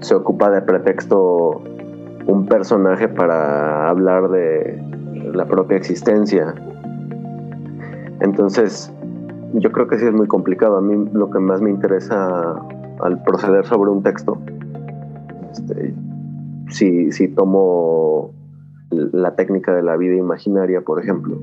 [0.00, 1.62] se ocupa de pretexto
[2.26, 4.82] un personaje para hablar de
[5.32, 6.54] la propia existencia
[8.20, 8.92] entonces,
[9.54, 10.76] yo creo que sí es muy complicado.
[10.76, 12.56] A mí lo que más me interesa
[13.00, 14.38] al proceder sobre un texto,
[15.52, 15.94] este,
[16.70, 18.30] si, tomo
[18.90, 21.38] la técnica de la vida imaginaria, por ejemplo,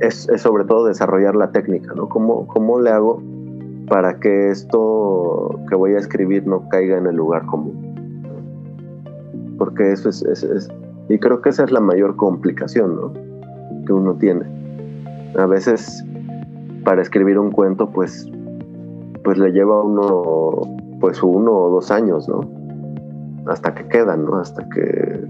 [0.00, 2.08] es, sobre todo desarrollar la técnica, ¿no?
[2.08, 3.22] ¿Cómo, ¿Cómo le hago
[3.88, 7.94] para que esto que voy a escribir no caiga en el lugar común?
[9.58, 10.68] Porque eso es,
[11.08, 13.12] y creo que esa es la mayor complicación, ¿no?
[13.86, 14.56] Que uno tiene
[15.38, 16.04] a veces
[16.84, 18.30] para escribir un cuento, pues,
[19.24, 22.40] pues le lleva uno, pues uno o dos años, ¿no?
[23.46, 24.36] Hasta que quedan, ¿no?
[24.36, 25.24] Hasta que,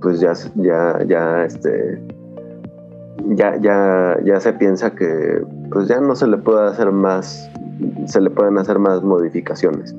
[0.00, 2.00] pues ya, ya, ya, este,
[3.26, 7.50] ya, ya, ya se piensa que, pues ya no se le puede hacer más,
[8.06, 9.94] se le pueden hacer más modificaciones.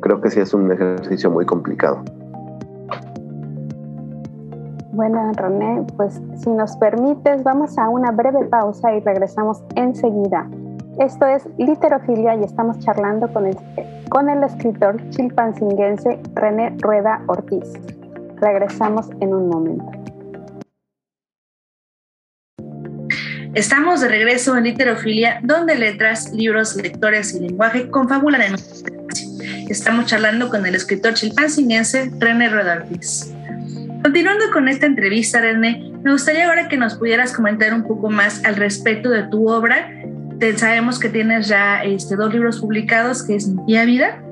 [0.00, 2.02] Creo que sí es un ejercicio muy complicado.
[4.92, 10.48] Bueno, René, pues si nos permites, vamos a una breve pausa y regresamos enseguida.
[10.98, 13.56] Esto es Literofilia y estamos charlando con el,
[14.08, 17.72] con el escritor chilpancinguense René Rueda Ortiz.
[18.44, 19.90] Regresamos en un momento.
[23.54, 29.28] Estamos de regreso en Literofilia, donde letras, libros, lectores y lenguaje confabulan en nuestro espacio.
[29.70, 33.32] Estamos charlando con el escritor chilpancinguense René Ortiz.
[34.02, 38.44] Continuando con esta entrevista, René, me gustaría ahora que nos pudieras comentar un poco más
[38.44, 39.88] al respecto de tu obra.
[40.56, 44.22] Sabemos que tienes ya este, dos libros publicados, que es Mi Vida,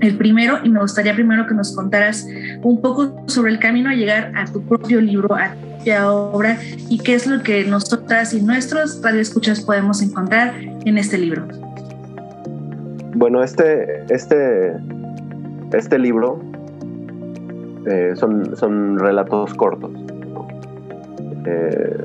[0.00, 2.26] el primero, y me gustaría primero que nos contaras
[2.62, 6.58] un poco sobre el camino a llegar a tu propio libro, a tu propia obra,
[6.88, 11.46] y qué es lo que nosotras y nuestros radioescuchas podemos encontrar en este libro.
[13.14, 14.74] Bueno, este, este,
[15.72, 16.40] este libro
[17.86, 19.90] eh, son, son relatos cortos.
[21.46, 22.04] Eh,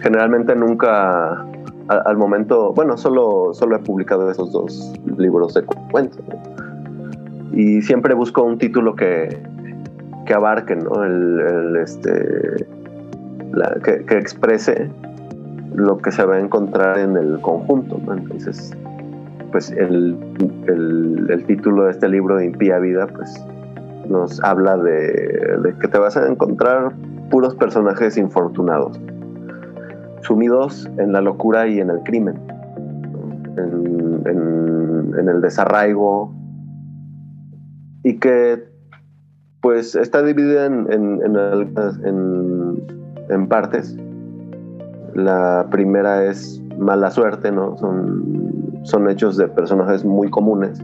[0.00, 1.44] generalmente nunca
[1.88, 6.20] al, momento, bueno, solo, solo he publicado esos dos libros de cuentos.
[7.52, 9.40] Y siempre busco un título que,
[10.26, 11.02] que abarque, ¿no?
[11.04, 12.66] El, este,
[13.82, 14.90] que, exprese
[15.74, 18.00] lo que se va a encontrar en el conjunto.
[18.12, 18.76] Entonces,
[19.50, 20.16] pues el,
[20.66, 23.42] el, título de este libro de Impía Vida, pues
[24.08, 26.92] nos habla de, que te vas a encontrar
[27.30, 29.00] puros personajes infortunados,
[30.22, 32.38] sumidos en la locura y en el crimen,
[33.56, 36.32] en, el desarraigo,
[38.02, 38.64] y que
[39.60, 40.86] pues está dividida en,
[43.28, 43.96] en, partes.
[45.14, 47.76] La primera es mala suerte, ¿no?
[47.76, 50.80] Son, son hechos de personajes muy comunes,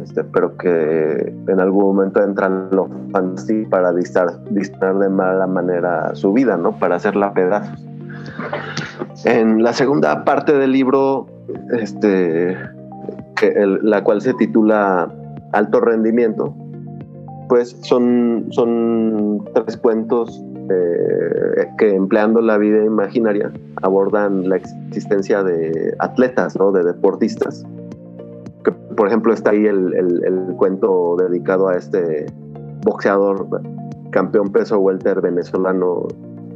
[0.00, 6.32] este, pero que en algún momento entran los fantasy para distar, de mala manera su
[6.32, 6.78] vida, ¿no?
[6.78, 7.84] Para hacerla pedazos.
[9.24, 11.26] En la segunda parte del libro,
[11.72, 12.56] este,
[13.34, 15.12] que la cual se titula
[15.56, 16.54] Alto Rendimiento,
[17.48, 25.94] pues son, son tres cuentos eh, que empleando la vida imaginaria abordan la existencia de
[25.98, 26.72] atletas, ¿no?
[26.72, 27.64] de deportistas.
[28.96, 32.26] Por ejemplo, está ahí el, el, cuento dedicado a este
[32.82, 33.46] boxeador
[34.10, 36.06] campeón peso welter venezolano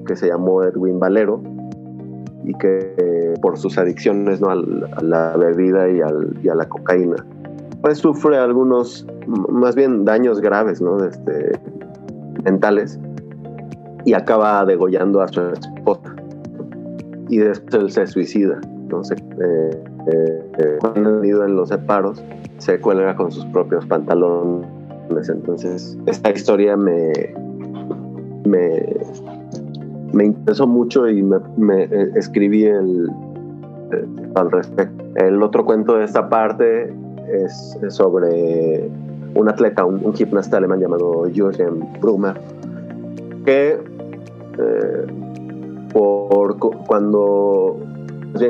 [0.07, 1.43] que se llamó Edwin Valero
[2.45, 4.51] y que por sus adicciones ¿no?
[4.51, 7.25] a la bebida y, al, y a la cocaína
[7.83, 11.03] pues sufre algunos, más bien daños graves, ¿no?
[11.05, 11.59] Este,
[12.45, 12.99] mentales
[14.05, 16.15] y acaba degollando a su esposa.
[17.29, 18.61] Y después él se suicida.
[18.65, 22.23] Entonces, eh, eh, cuando ido en los separos,
[22.59, 24.69] se cuelga con sus propios pantalones.
[25.29, 27.13] Entonces, esta historia me,
[28.45, 28.97] me,
[30.13, 33.11] me interesó mucho y me, me eh, escribí el,
[34.35, 35.05] al respecto.
[35.17, 36.93] El otro cuento de esta parte
[37.33, 38.91] es, sobre
[39.35, 42.35] un atleta, un, gimnasta alemán llamado Jürgen Brummer,
[43.45, 43.79] que
[44.59, 45.07] eh,
[45.93, 47.77] por, cuando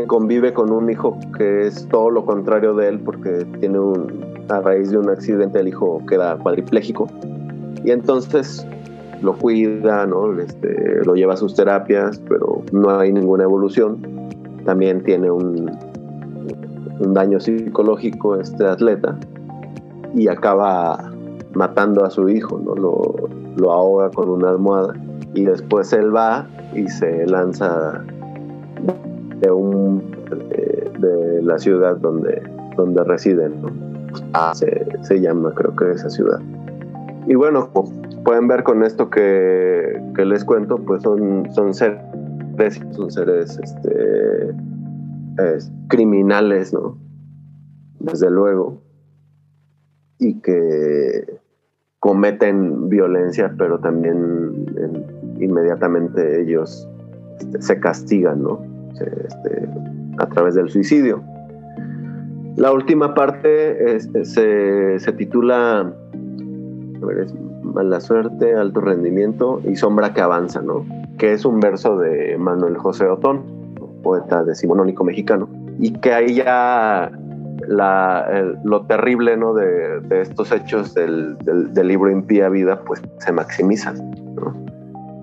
[0.07, 4.61] convive con un hijo que es todo lo contrario de él, porque tiene un, a
[4.61, 7.07] raíz de un accidente el hijo queda cuadripléjico,
[7.85, 8.67] y entonces
[9.23, 10.39] lo cuida, ¿no?
[10.39, 13.99] Este, lo lleva a sus terapias, pero no hay ninguna evolución.
[14.65, 15.71] También tiene un,
[17.01, 19.19] un daño psicológico este atleta
[20.15, 21.11] y acaba
[21.55, 22.75] matando a su hijo, ¿no?
[22.75, 24.95] Lo, lo ahoga con una almohada
[25.35, 28.05] y después él va y se lanza
[29.41, 30.03] de un
[30.99, 32.43] de, la ciudad donde,
[32.77, 33.55] donde residen,
[34.35, 36.41] ah, se, llama creo que esa ciudad.
[37.27, 37.71] Y bueno,
[38.25, 42.01] pueden ver con esto que, que les cuento, pues son, son seres,
[42.93, 44.55] son seres este,
[45.89, 46.99] criminales, ¿no?
[47.99, 48.83] Desde luego.
[50.19, 51.41] Y que
[51.99, 54.67] cometen violencia, pero también
[55.39, 56.89] inmediatamente ellos
[57.39, 58.63] este, se castigan, ¿no?
[58.93, 59.69] Este,
[60.19, 61.23] a través del suicidio.
[62.57, 65.81] La última parte se, se, titula
[67.03, 70.85] a ver, es Mala suerte, alto rendimiento y sombra que avanza, ¿no?
[71.19, 73.60] Que es un verso de Manuel José Otón
[74.03, 77.11] poeta decimonónico mexicano, y que ahí ya
[78.65, 79.55] lo terrible ¿no?
[79.55, 83.97] de, estos hechos del, del, libro Impía Vida pues se maximizan.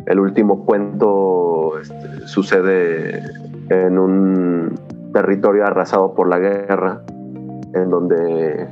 [0.06, 3.22] El último cuento este, sucede
[3.70, 4.80] en un
[5.13, 7.02] territorio arrasado por la guerra,
[7.74, 8.68] en donde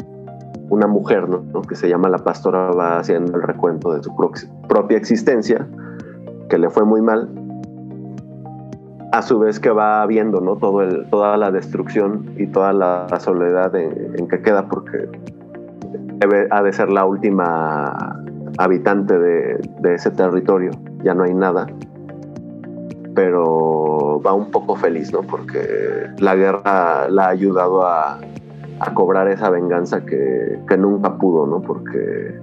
[0.70, 1.62] una mujer ¿no?
[1.62, 4.16] que se llama la pastora va haciendo el recuento de su
[4.68, 5.68] propia existencia,
[6.50, 7.30] que le fue muy mal,
[9.16, 10.58] a su vez que va viendo ¿no?
[10.58, 15.08] Toda la destrucción y toda la, soledad en, que queda, porque
[16.18, 18.22] debe, ha de ser la última
[18.58, 21.68] habitante de, ese territorio, ya no hay nada,
[23.14, 25.22] pero va un poco feliz, ¿no?
[25.22, 28.20] porque la guerra la ha ayudado a,
[28.82, 31.62] a cobrar esa venganza que, que, nunca pudo, ¿no?
[31.62, 32.38] porque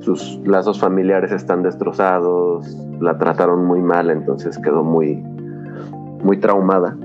[0.00, 2.66] sus lazos familiares están destrozados,
[2.98, 5.22] la trataron muy mal, entonces quedó muy,
[6.22, 6.96] muy traumada.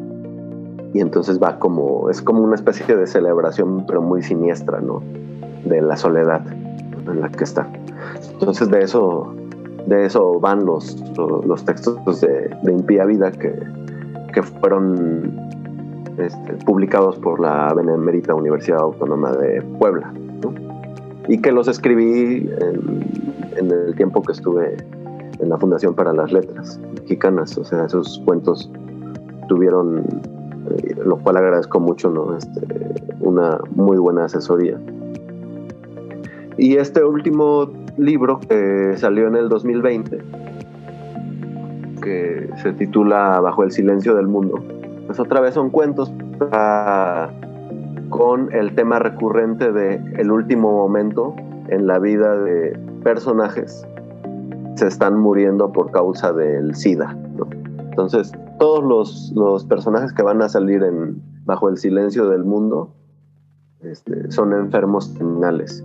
[0.94, 5.02] Y entonces va como, es como una especie de celebración, pero muy siniestra, ¿no?
[5.66, 7.68] De la soledad en la que está.
[8.32, 9.34] Entonces de eso,
[9.88, 13.54] de eso van los, los, textos de, de, Impía Vida que,
[14.34, 15.36] que fueron
[16.18, 20.14] este, publicados por la Benemérita Universidad Autónoma de Puebla.
[21.28, 23.04] Y que los escribí en,
[23.56, 24.76] en el tiempo que estuve
[25.40, 28.70] en la Fundación para las Letras Mexicanas, o sea, esos cuentos
[29.48, 32.38] tuvieron, eh, lo cual agradezco mucho, ¿no?
[32.38, 32.62] Este,
[33.20, 34.80] una muy buena asesoría.
[36.58, 40.20] Y este último libro que salió en el 2020,
[42.02, 44.64] que se titula Bajo el silencio del mundo,
[45.08, 46.12] pues otra vez son cuentos
[48.10, 51.36] con el tema recurrente de el último momento
[51.70, 53.88] en la vida de personajes
[54.76, 57.16] se están muriendo por causa del SIDA.
[57.90, 58.32] Entonces,
[58.64, 60.82] todos los, personajes que van a salir
[61.44, 62.94] Bajo el silencio del mundo
[63.82, 65.84] este, son enfermos terminales.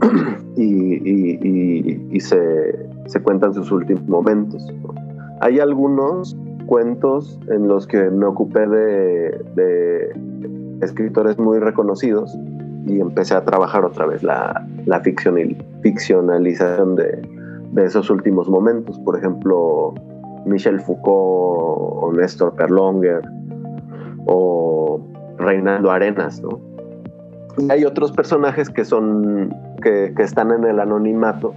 [0.56, 4.66] y, se, cuentan sus últimos momentos.
[5.40, 6.36] Hay algunos
[6.66, 10.12] cuentos en los que me ocupé de,
[10.80, 12.36] escritores muy reconocidos
[12.88, 17.22] y empecé a trabajar otra vez la, la ficcionalización de,
[17.70, 18.98] de esos últimos momentos.
[18.98, 19.94] Por ejemplo,
[20.44, 23.22] Michel Foucault o Néstor Perlonger
[24.26, 25.00] o
[25.38, 26.60] Reinaldo Arenas, ¿no?
[27.58, 31.54] Y hay otros personajes que son que, están en el anonimato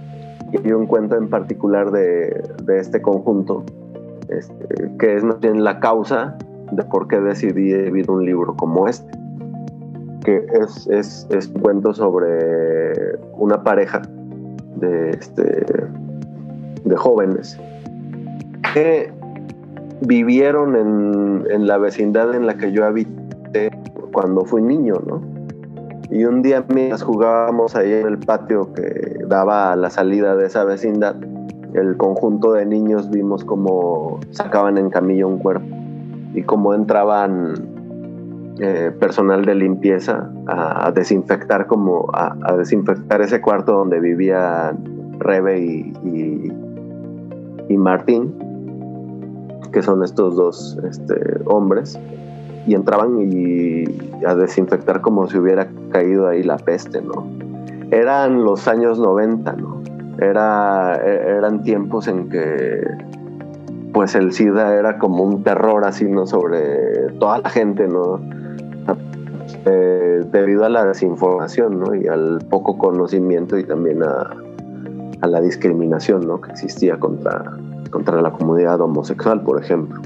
[0.52, 3.64] y hay un cuento en particular de, este conjunto
[4.28, 6.36] este, que es más bien la causa
[6.72, 9.10] de por qué decidí escribir un libro como este
[10.24, 14.02] que es, es, es un cuento sobre una pareja
[14.74, 15.64] de, este,
[16.84, 17.58] de jóvenes
[18.76, 19.10] que
[20.02, 23.70] vivieron en, la vecindad en la que yo habité
[24.12, 25.22] cuando fui niño, ¿no?
[26.10, 30.44] Y un día mientras jugábamos ahí en el patio que daba a la salida de
[30.44, 31.16] esa vecindad,
[31.72, 35.74] el conjunto de niños vimos cómo sacaban en camilla un cuerpo
[36.34, 37.54] y cómo entraban
[38.60, 46.52] eh, personal de limpieza a, desinfectar como a, desinfectar ese cuarto donde vivían Rebe y,
[47.70, 48.45] y Martín
[49.72, 51.98] que son estos dos este, hombres,
[52.66, 53.84] y entraban y
[54.26, 57.26] a desinfectar como si hubiera caído ahí la peste, ¿no?
[57.90, 59.82] Eran los años 90, ¿no?
[60.18, 62.80] Era, e, eran tiempos en que
[63.92, 66.26] pues el SIDA era como un terror así, ¿no?
[66.26, 68.20] Sobre toda la gente, ¿no?
[69.64, 71.94] Eh, debido a la desinformación, ¿no?
[71.94, 74.36] Y al poco conocimiento y también a,
[75.20, 76.40] a la discriminación, ¿no?
[76.40, 77.52] Que existía contra,
[77.96, 80.02] contra la comunidad homosexual, por ejemplo.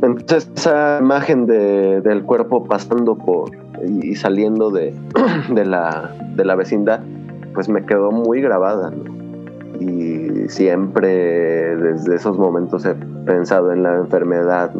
[0.00, 3.50] Entonces esa imagen del cuerpo pasando por
[3.86, 4.94] y, saliendo de,
[5.54, 7.00] de, la, de, vecindad,
[7.52, 8.90] pues me quedó muy grabada.
[9.78, 12.94] Y siempre desde esos momentos he
[13.26, 14.72] pensado en la enfermedad,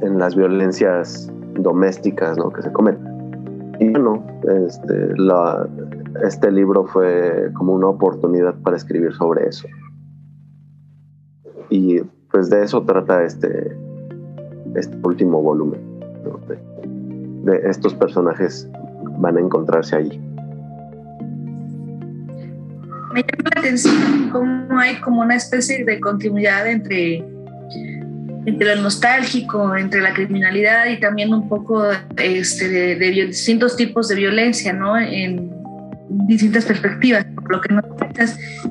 [0.00, 3.13] en, las violencias domésticas que se cometen.
[3.80, 5.14] Y bueno, este,
[6.22, 9.66] este libro fue como una oportunidad para escribir sobre eso.
[11.70, 12.00] Y
[12.30, 13.76] pues de eso trata este,
[14.74, 15.80] este último volumen.
[17.44, 18.68] De, estos personajes
[19.18, 20.18] van a encontrarse allí.
[23.12, 27.24] Me llama la atención cómo hay como una especie de continuidad entre
[28.46, 31.84] entre lo nostálgico, entre la criminalidad y también un poco
[32.16, 34.98] este, de, distintos tipos de violencia, ¿no?
[34.98, 35.52] En,
[36.26, 37.84] distintas perspectivas, por lo que nos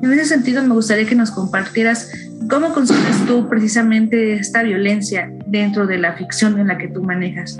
[0.02, 2.10] En ese sentido, me gustaría que nos compartieras
[2.48, 7.58] cómo concibes tú precisamente esta violencia dentro de la ficción en la que tú manejas.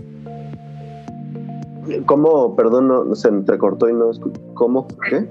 [2.06, 4.10] ¿Cómo, perdón, no, se entrecortó y no
[4.54, 4.88] ¿Cómo?
[5.08, 5.28] ¿Qué?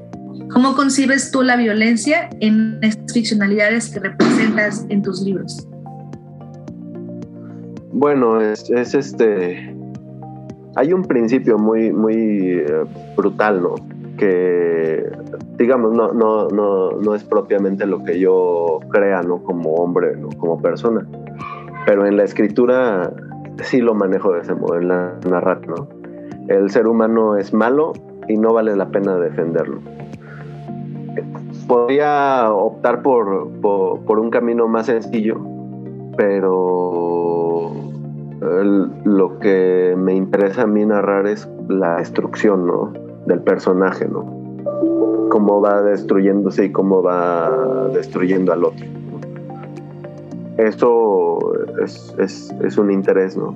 [0.51, 5.67] ¿Cómo concibes tú la violencia en estas ficcionalidades que representas en tus libros?
[7.93, 9.75] Bueno, es, es este.
[10.75, 12.83] Hay un principio muy, muy eh,
[13.15, 13.75] brutal, ¿no?
[14.17, 15.11] que,
[15.57, 19.43] digamos, no, no, no, no es propiamente lo que yo crea, ¿no?
[19.43, 20.29] Como hombre, ¿no?
[20.37, 21.05] Como persona.
[21.85, 23.11] Pero en la escritura
[23.61, 25.87] sí lo manejo de ese modo, en la narrativa, ¿no?
[26.47, 27.93] El ser humano es malo
[28.27, 29.79] y no vale la pena defenderlo.
[31.67, 35.39] Podría optar por, por, un camino más sencillo,
[36.17, 37.22] pero
[39.05, 42.93] lo que me interesa a mí narrar es la destrucción, ¿no?
[43.25, 44.25] del personaje, ¿no?
[45.29, 48.85] Cómo va destruyéndose y cómo va destruyendo al otro.
[50.57, 51.39] Eso
[51.81, 53.55] es, un interés, ¿no?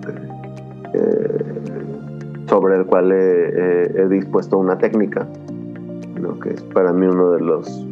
[2.47, 5.27] sobre el cual he, dispuesto una técnica,
[6.19, 6.39] ¿no?
[6.39, 7.85] que es para mí uno de los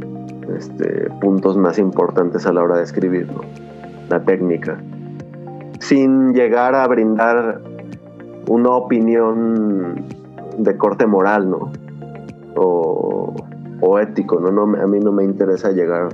[0.58, 3.42] este, puntos más importantes a la hora de escribir, ¿no?
[4.10, 4.80] la técnica,
[5.88, 7.62] sin llegar a brindar
[8.48, 10.04] una opinión
[10.58, 11.72] de corte moral, ¿no?
[12.56, 13.34] O,
[14.02, 14.52] ético, ¿no?
[14.52, 14.64] ¿no?
[14.82, 16.10] A mí no me interesa llegar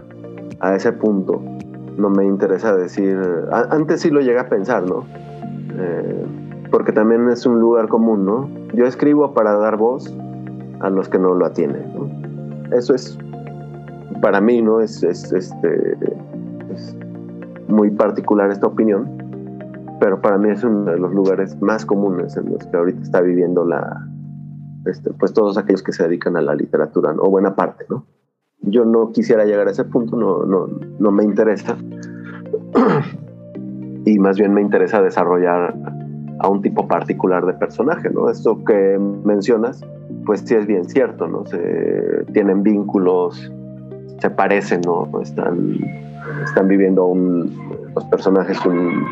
[0.59, 1.41] a ese punto.
[1.97, 3.17] No me interesa decir...
[3.69, 5.05] antes sí lo llegué a pensar, ¿no?
[5.77, 6.25] Eh,
[6.69, 8.49] porque también es un lugar común, ¿no?
[8.73, 10.15] Yo escribo para dar voz
[10.81, 12.67] a los que no lo atienden.
[12.71, 13.17] Eso es,
[14.21, 14.81] para mí, ¿no?
[14.81, 15.97] Es, es, este,
[16.71, 16.95] es
[17.67, 19.20] muy particular esta opinión,
[20.01, 23.21] pero para mí es uno de los lugares más comunes en los que ahorita está
[23.21, 24.07] viviendo la,
[24.87, 28.07] este, pues todos aquellos que se dedican a la literatura, o buena parte, ¿no?
[28.61, 30.65] Yo no quisiera llegar a ese punto, no, no,
[30.97, 31.77] no me interesa.
[34.05, 35.75] y más bien me interesa desarrollar
[36.39, 38.27] a un tipo particular de personaje, ¿no?
[38.27, 39.85] Esto que mencionas
[40.25, 41.45] pues sí es bien cierto, ¿no?
[41.45, 43.51] Se tienen vínculos,
[44.19, 45.07] se parecen, ¿no?
[45.21, 45.77] Están,
[46.43, 47.55] están viviendo un,
[47.93, 49.05] los personajes un,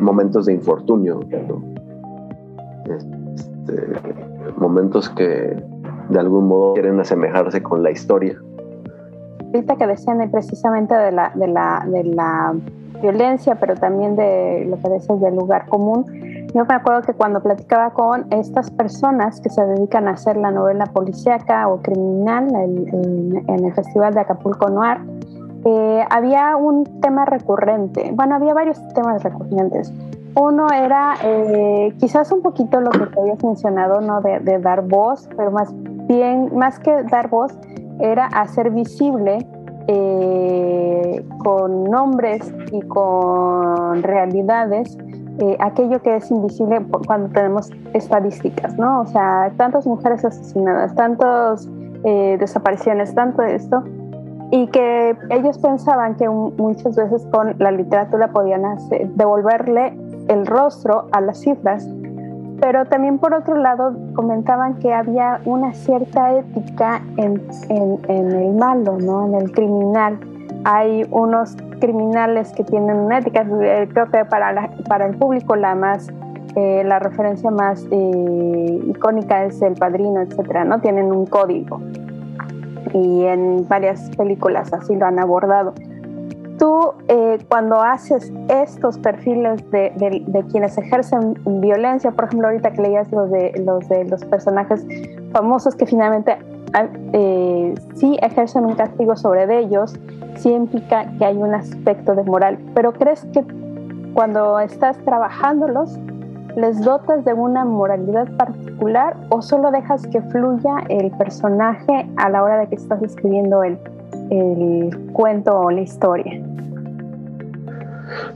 [0.00, 1.62] momentos de infortunio, ¿no?
[2.94, 5.62] Este, momentos que
[6.08, 8.40] de algún modo quieren asemejarse con la historia.
[9.46, 12.54] Ahorita que decían precisamente de la, de la, de la
[13.00, 16.04] violencia, pero también de lo que decías del lugar común,
[16.54, 20.50] yo me acuerdo que cuando platicaba con estas personas que se dedican a hacer la
[20.50, 24.98] novela policíaca o criminal en, el Festival de Acapulco Noir,
[25.64, 28.12] eh, había un tema recurrente.
[28.14, 29.92] Bueno, había varios temas recurrentes.
[30.34, 34.20] Uno era eh, quizás un poquito lo que te habías mencionado, ¿no?
[34.20, 35.72] De, de, dar voz, pero más
[36.06, 37.52] bien, más que dar voz,
[37.98, 39.46] era hacer visible
[39.90, 44.98] eh, con nombres y con realidades
[45.38, 49.00] eh, aquello que es invisible cuando tenemos estadísticas, ¿no?
[49.00, 51.68] O sea, tantas mujeres asesinadas, tantas
[52.04, 53.82] eh, desapariciones, tanto esto,
[54.50, 58.62] y que ellos pensaban que muchas veces con la literatura podían
[59.14, 59.94] devolverle
[60.28, 61.86] el rostro a las cifras,
[62.60, 68.54] pero también por otro lado comentaban que había una cierta ética en, en, en el
[68.54, 69.26] malo, ¿no?
[69.26, 70.18] En el criminal.
[70.64, 73.46] Hay unos criminales que tienen una ética.
[73.62, 76.08] Eh, creo que para, para el público la más
[76.56, 80.80] eh, la referencia más eh, icónica es El Padrino, etcétera, ¿no?
[80.80, 81.80] Tienen un código
[82.94, 85.74] y en varias películas así lo han abordado.
[86.58, 86.92] Tú,
[87.48, 89.92] cuando haces estos perfiles de,
[90.26, 94.84] de, quienes ejercen violencia, por ejemplo, ahorita que leías los de los, de los personajes
[95.32, 96.36] famosos que finalmente
[97.94, 99.94] sí ejercen un castigo sobre ellos,
[100.36, 103.44] sí implica que hay un aspecto de moral, pero ¿crees que
[104.14, 105.96] cuando estás trabajándolos
[106.58, 112.42] les dotas de una moralidad particular o solo dejas que fluya el personaje a la
[112.42, 113.78] hora de que estás escribiendo el,
[114.30, 116.42] el cuento o la historia?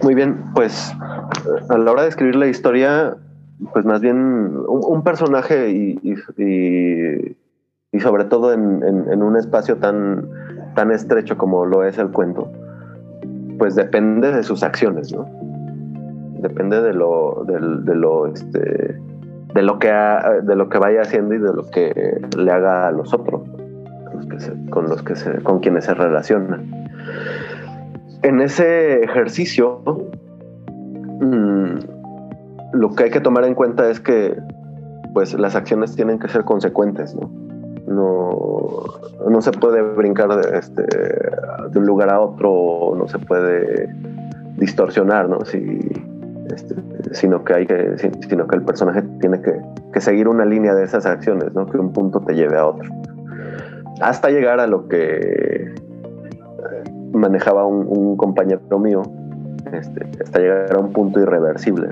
[0.04, 0.94] Muy bien, pues
[1.68, 3.16] a la hora de escribir la historia,
[3.72, 4.16] pues más bien
[4.68, 5.98] un, personaje y,
[7.92, 10.28] y, sobre todo en, en un espacio tan
[10.74, 12.50] tan estrecho como lo es el cuento,
[13.58, 15.51] pues depende de sus acciones, ¿no?
[16.42, 18.98] Depende de lo, de, lo, este,
[19.54, 19.88] de lo que
[20.42, 23.42] de lo que vaya haciendo y de lo que le haga a los otros,
[24.70, 26.60] con los que con quienes se relaciona.
[28.22, 29.82] En ese ejercicio,
[31.20, 31.74] mm,
[32.72, 34.36] lo que hay que tomar en cuenta es que,
[35.14, 37.30] pues, las acciones tienen que ser consecuentes, ¿no?
[37.86, 38.84] no,
[39.28, 43.88] no se puede brincar de, este, de un lugar a otro, no se puede
[44.56, 45.44] distorsionar, ¿no?
[45.44, 45.80] Si,
[46.54, 46.74] este,
[47.12, 47.96] sino que hay que,
[48.28, 51.66] sino que el personaje tiene que, seguir una línea de esas acciones, ¿no?
[51.66, 52.90] Que un punto te lleve a otro.
[54.00, 55.72] Hasta llegar a lo que
[57.12, 59.02] manejaba un, compañero mío,
[59.72, 61.90] este, hasta llegar a un punto irreversible.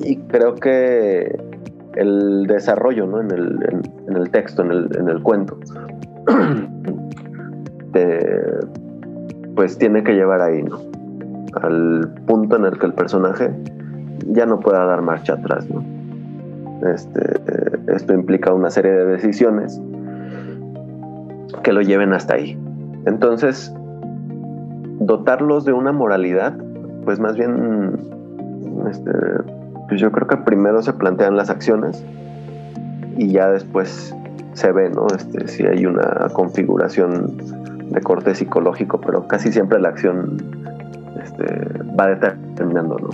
[0.00, 1.38] Y creo que
[1.94, 3.20] el desarrollo ¿no?
[3.20, 5.58] en, el, en, el texto, en el, en el cuento,
[9.54, 10.93] pues tiene que llevar ahí, ¿no?
[11.62, 13.50] Al punto en el que el personaje
[14.28, 15.84] ya no pueda dar marcha atrás, ¿no?
[16.88, 17.40] Este,
[17.88, 19.80] esto implica una serie de decisiones
[21.62, 22.58] que lo lleven hasta ahí.
[23.06, 23.72] Entonces,
[25.00, 26.54] dotarlos de una moralidad,
[27.04, 27.98] pues más bien
[28.90, 29.10] este,
[29.88, 32.04] pues yo creo que primero se plantean las acciones
[33.16, 34.14] y ya después
[34.54, 35.06] se ve, ¿no?
[35.14, 37.36] Este, si hay una configuración
[37.90, 40.36] de corte psicológico, pero casi siempre la acción
[41.38, 43.10] este, va determinando, ¿no?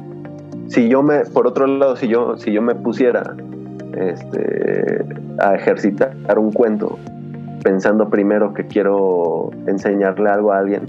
[0.69, 3.35] Si yo me, por otro lado, si yo, si yo me pusiera
[3.97, 5.05] este,
[5.41, 6.97] a ejercitar un cuento
[7.65, 10.87] pensando primero que quiero enseñarle algo a alguien,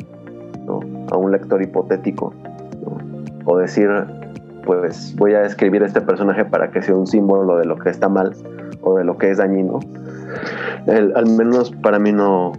[0.65, 0.81] ¿no?
[1.11, 2.33] a un lector hipotético,
[3.45, 3.89] o decir
[4.63, 8.07] pues voy a escribir este personaje para que sea un símbolo de lo que está
[8.07, 8.35] mal
[8.81, 9.79] o de lo que es dañino.
[11.15, 12.53] al menos para mí no,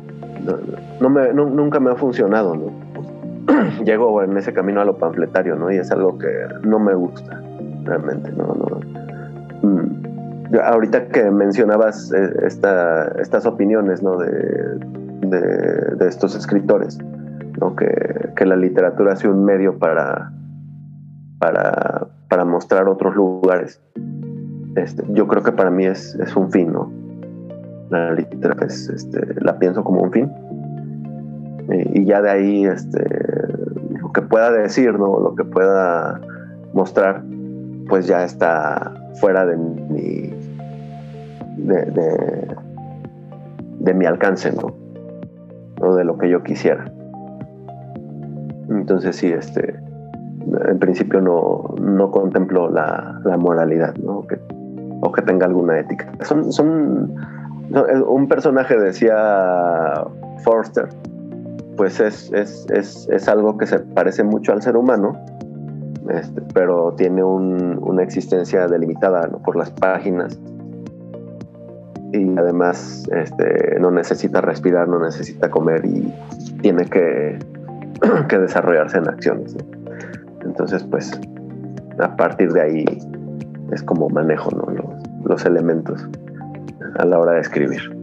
[1.00, 2.71] no, me, nunca me ha funcionado, ¿no?
[3.84, 5.70] Llego en ese camino a lo panfletario, ¿no?
[5.70, 6.28] Y es algo que
[6.62, 7.40] no me gusta,
[7.84, 8.54] realmente, ¿no?
[9.62, 10.56] Mm.
[10.64, 14.18] Ahorita que mencionabas eh, esta, estas opiniones, ¿no?
[14.18, 14.30] De,
[15.22, 16.98] de, estos escritores,
[17.60, 17.74] ¿no?
[17.74, 20.32] Que, que la literatura sea un medio para
[21.42, 23.82] para, para mostrar otros lugares.
[24.76, 26.92] Este, yo creo que para mí es, es un fin, ¿no?
[27.90, 30.30] La literatura es, este, la pienso como un fin.
[31.68, 33.04] Y, ya de ahí, este,
[34.00, 35.20] lo que pueda decir, ¿no?
[35.20, 36.20] Lo que pueda
[36.72, 37.22] mostrar,
[37.88, 40.34] pues ya está fuera de mi,
[41.58, 41.84] de,
[43.80, 44.74] de, mi alcance, ¿no?
[45.80, 46.84] O de lo que yo quisiera.
[48.70, 49.78] Entonces sí, este,
[50.68, 54.24] en principio no, no contemplo la, la moralidad, ¿no?
[55.00, 56.10] O que tenga alguna ética.
[56.22, 57.14] Son, son,
[58.06, 60.04] un personaje decía
[60.44, 60.88] Forster,
[61.76, 65.18] pues es, es, es, es, algo que se parece mucho al ser humano,
[66.10, 70.38] este, pero tiene un, una existencia delimitada por las páginas
[72.12, 76.12] y además este, no necesita respirar, no necesita comer y
[76.60, 77.38] tiene que,
[78.28, 79.56] que desarrollarse en acciones.
[80.44, 81.18] Entonces, pues,
[81.98, 82.84] a partir de ahí
[83.72, 86.06] es como manejo los, los elementos
[86.98, 88.01] a la hora de escribir.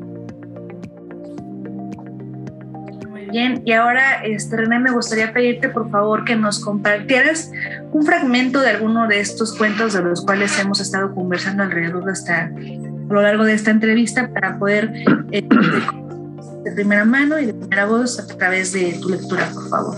[3.31, 7.51] Bien, y ahora, este, René, me gustaría pedirte por favor que nos compartieras
[7.91, 12.11] un fragmento de alguno de estos cuentos de los cuales hemos estado conversando alrededor de
[12.11, 14.91] esta, a lo largo de esta entrevista para poder
[15.31, 15.47] eh,
[16.63, 19.95] de primera mano y de primera voz a través de tu lectura, por favor.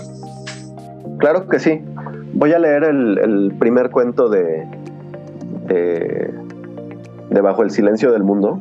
[1.18, 1.80] Claro que sí.
[2.34, 4.66] Voy a leer el, primer cuento de,
[5.66, 6.32] de,
[7.30, 8.60] de Bajo el Silencio del Mundo.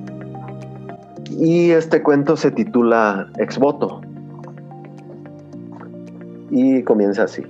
[1.30, 4.02] Y este cuento se titula Ex voto.
[6.52, 7.44] Y comienza así.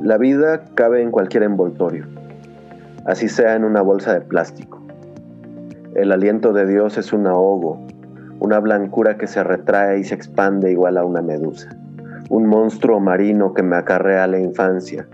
[0.00, 2.06] La vida cabe en cualquier envoltorio,
[3.04, 4.80] así sea en una bolsa de plástico.
[5.94, 7.86] El aliento de Dios es un ahogo,
[8.40, 11.76] una blancura que se retrae y se expande igual a una medusa
[12.32, 15.06] un monstruo marino que me acarrea a la infancia,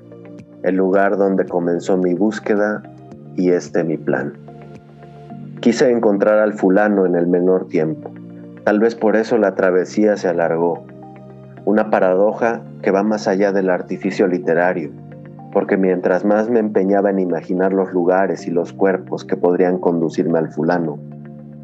[0.62, 2.81] el lugar donde comenzó mi búsqueda
[3.35, 4.35] y este mi plan.
[5.59, 8.12] Quise encontrar al fulano en el menor tiempo,
[8.62, 10.85] tal vez por eso la travesía se alargó,
[11.68, 14.90] una paradoja que va más allá del artificio literario,
[15.52, 20.38] porque mientras más me empeñaba en imaginar los lugares y los cuerpos que podrían conducirme
[20.38, 20.98] al fulano,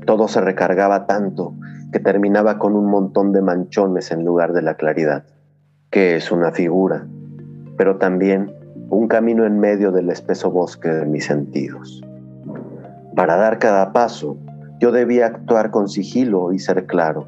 [0.04, 1.54] todo se recargaba tanto
[1.90, 5.24] que terminaba con un montón de manchones en lugar de la claridad
[5.90, 7.06] que es una figura,
[7.78, 8.52] pero también
[8.90, 12.02] un camino en medio del espeso bosque de mis sentidos.
[13.16, 14.36] Para dar cada paso,
[14.80, 17.26] yo debía actuar con sigilo y ser claro,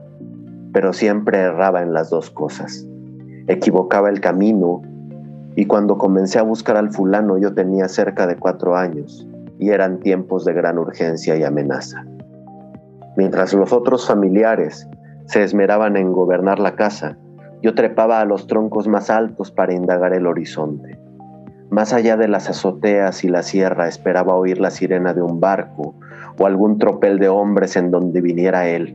[0.77, 2.87] pero siempre erraba en las dos cosas.
[3.47, 4.83] Equivocaba el camino
[5.55, 9.27] y cuando comencé a buscar al fulano yo tenía cerca de cuatro años
[9.59, 12.05] y eran tiempos de gran urgencia y amenaza.
[13.17, 14.87] Mientras los otros familiares
[15.25, 17.17] se esmeraban en gobernar la casa,
[17.63, 20.99] yo trepaba a los troncos más altos para indagar el horizonte.
[21.71, 25.95] Más allá de las azoteas y la sierra esperaba oír la sirena de un barco
[26.39, 28.95] o algún tropel de hombres en donde viniera él,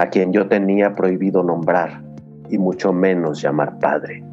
[0.00, 2.00] a quien yo tenía prohibido nombrar
[2.48, 4.24] y mucho menos llamar padre.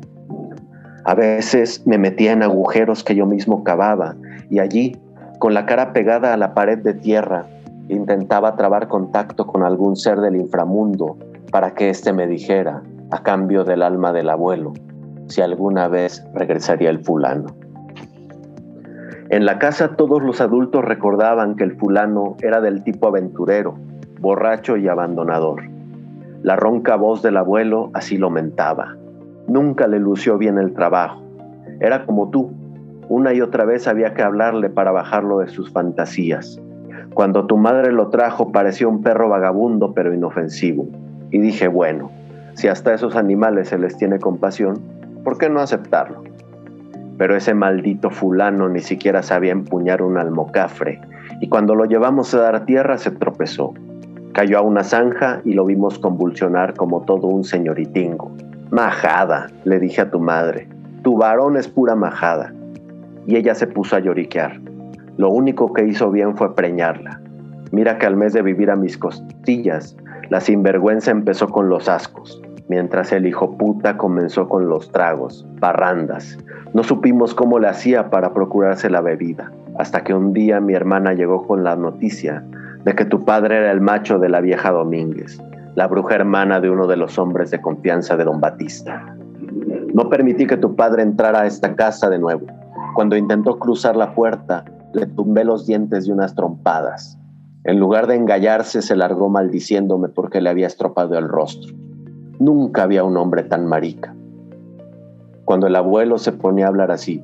[1.04, 4.16] A veces me metía en agujeros que yo mismo cavaba
[4.50, 4.96] y allí,
[5.40, 7.48] con la cara pegada a la pared de tierra,
[7.90, 11.18] intentaba trabar contacto con algún ser del inframundo
[11.52, 14.72] para que éste me dijera, a cambio del alma del abuelo,
[15.28, 17.48] si alguna vez regresaría el fulano.
[19.30, 23.76] En la casa todos los adultos recordaban que el fulano era del tipo aventurero,
[24.20, 25.64] borracho y abandonador.
[26.44, 28.96] La ronca voz del abuelo así lo mentaba.
[29.48, 31.24] Nunca le lució bien el trabajo.
[31.80, 32.52] Era como tú.
[33.10, 36.62] Una y otra vez había que hablarle para bajarlo de sus fantasías.
[37.14, 40.88] Cuando tu madre lo trajo parecía un perro vagabundo pero inofensivo.
[41.32, 42.12] Y dije, bueno,
[42.54, 44.80] si hasta esos animales se les tiene compasión,
[45.24, 46.24] ¿por qué no aceptarlo?
[47.18, 51.02] Pero ese maldito fulano ni siquiera sabía empuñar un almocafre,
[51.42, 53.74] y cuando lo llevamos a dar tierra se tropezó.
[54.34, 58.32] Cayó a una zanja y lo vimos convulsionar como todo un señoritingo.
[58.70, 60.68] Majada, le dije a tu madre,
[61.04, 62.54] tu varón es pura majada.
[63.26, 64.60] Y ella se puso a lloriquear.
[65.18, 67.20] Lo único que hizo bien fue preñarla.
[67.72, 69.98] Mira que al mes de vivir a mis costillas,
[70.30, 76.38] la sinvergüenza empezó con los ascos mientras el hijo puta comenzó con los tragos, barrandas.
[76.74, 81.14] No supimos cómo le hacía para procurarse la bebida, hasta que un día mi hermana
[81.14, 82.44] llegó con la noticia
[82.88, 85.38] de que tu padre era el macho de la vieja Domínguez,
[85.76, 89.14] la bruja hermana de uno de los hombres de confianza de don Batista.
[89.94, 92.48] No permití que tu padre entrara a esta casa de nuevo.
[92.96, 94.64] Cuando intentó cruzar la puerta,
[94.94, 97.20] le tumbé los dientes de unas trompadas.
[97.66, 101.76] En lugar de engallarse, se largó maldiciéndome porque le había estropado el rostro.
[102.40, 104.16] Nunca había un hombre tan marica.
[105.44, 107.22] Cuando el abuelo se ponía a hablar así,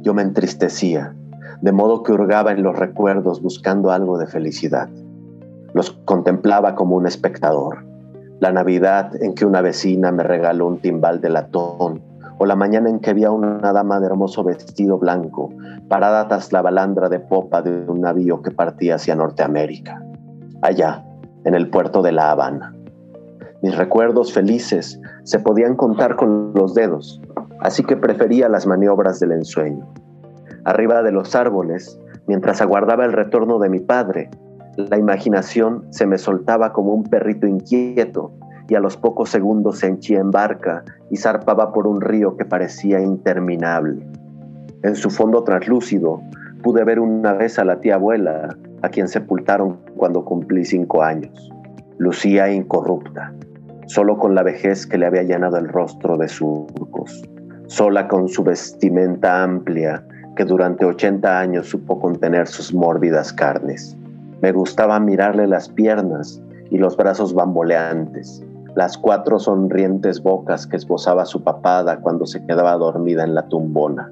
[0.00, 1.14] yo me entristecía,
[1.60, 4.88] de modo que hurgaba en los recuerdos buscando algo de felicidad.
[5.72, 7.84] Los contemplaba como un espectador.
[8.40, 12.02] La Navidad en que una vecina me regaló un timbal de latón,
[12.38, 15.50] o la mañana en que vi a una dama de hermoso vestido blanco
[15.88, 20.02] parada tras la balandra de popa de un navío que partía hacia Norteamérica,
[20.62, 21.04] allá,
[21.44, 22.74] en el puerto de La Habana.
[23.62, 27.20] Mis recuerdos felices se podían contar con los dedos,
[27.60, 29.86] así que prefería las maniobras del ensueño.
[30.64, 34.30] Arriba de los árboles, mientras aguardaba el retorno de mi padre,
[34.76, 38.32] la imaginación se me soltaba como un perrito inquieto
[38.68, 42.46] y a los pocos segundos se henchía en barca y zarpaba por un río que
[42.46, 44.06] parecía interminable.
[44.82, 46.22] En su fondo translúcido
[46.62, 51.52] pude ver una vez a la tía abuela, a quien sepultaron cuando cumplí cinco años.
[51.98, 53.34] Lucía incorrupta,
[53.86, 57.22] solo con la vejez que le había llenado el rostro de surcos,
[57.66, 60.04] sola con su vestimenta amplia
[60.36, 63.96] que durante 80 años supo contener sus mórbidas carnes.
[64.40, 71.24] Me gustaba mirarle las piernas y los brazos bamboleantes, las cuatro sonrientes bocas que esbozaba
[71.24, 74.10] su papada cuando se quedaba dormida en la tumbona.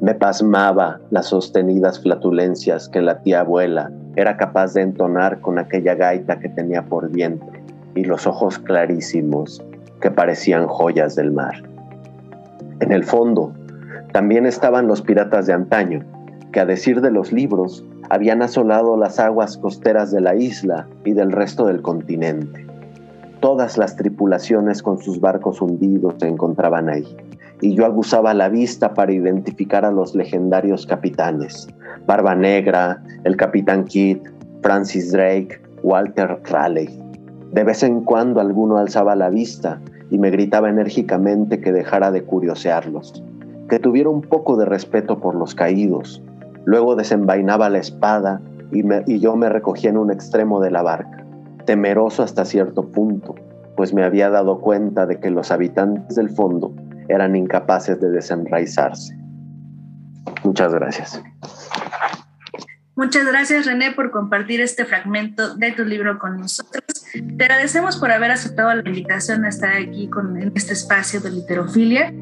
[0.00, 5.94] Me pasmaba las sostenidas flatulencias que la tía abuela era capaz de entonar con aquella
[5.94, 7.62] gaita que tenía por vientre
[7.94, 9.62] y los ojos clarísimos
[10.00, 11.62] que parecían joyas del mar.
[12.80, 13.52] En el fondo,
[14.12, 16.04] también estaban los piratas de antaño,
[16.52, 21.12] que a decir de los libros, habían asolado las aguas costeras de la isla y
[21.12, 22.66] del resto del continente.
[23.38, 27.16] Todas las tripulaciones con sus barcos hundidos se encontraban ahí,
[27.60, 31.68] y yo aguzaba la vista para identificar a los legendarios capitanes,
[32.06, 34.18] Barba Negra, el capitán Kidd,
[34.62, 36.90] Francis Drake, Walter Raleigh.
[37.52, 39.80] De vez en cuando alguno alzaba la vista
[40.10, 43.22] y me gritaba enérgicamente que dejara de curiosearlos,
[43.70, 46.22] que tuviera un poco de respeto por los caídos.
[46.64, 48.42] Luego desenvainaba la espada
[48.72, 51.24] y, y yo me recogía en un extremo de la barca,
[51.64, 53.36] temeroso hasta cierto punto,
[53.76, 56.74] pues me había dado cuenta de que los habitantes del fondo
[57.08, 59.16] eran incapaces de desenraizarse.
[60.44, 61.22] Muchas gracias.
[62.96, 66.99] Muchas gracias, René, por compartir este fragmento de tu libro con nosotros.
[67.12, 71.30] Te agradecemos por haber aceptado la invitación a estar aquí con, en este espacio de
[71.30, 72.12] literofilia.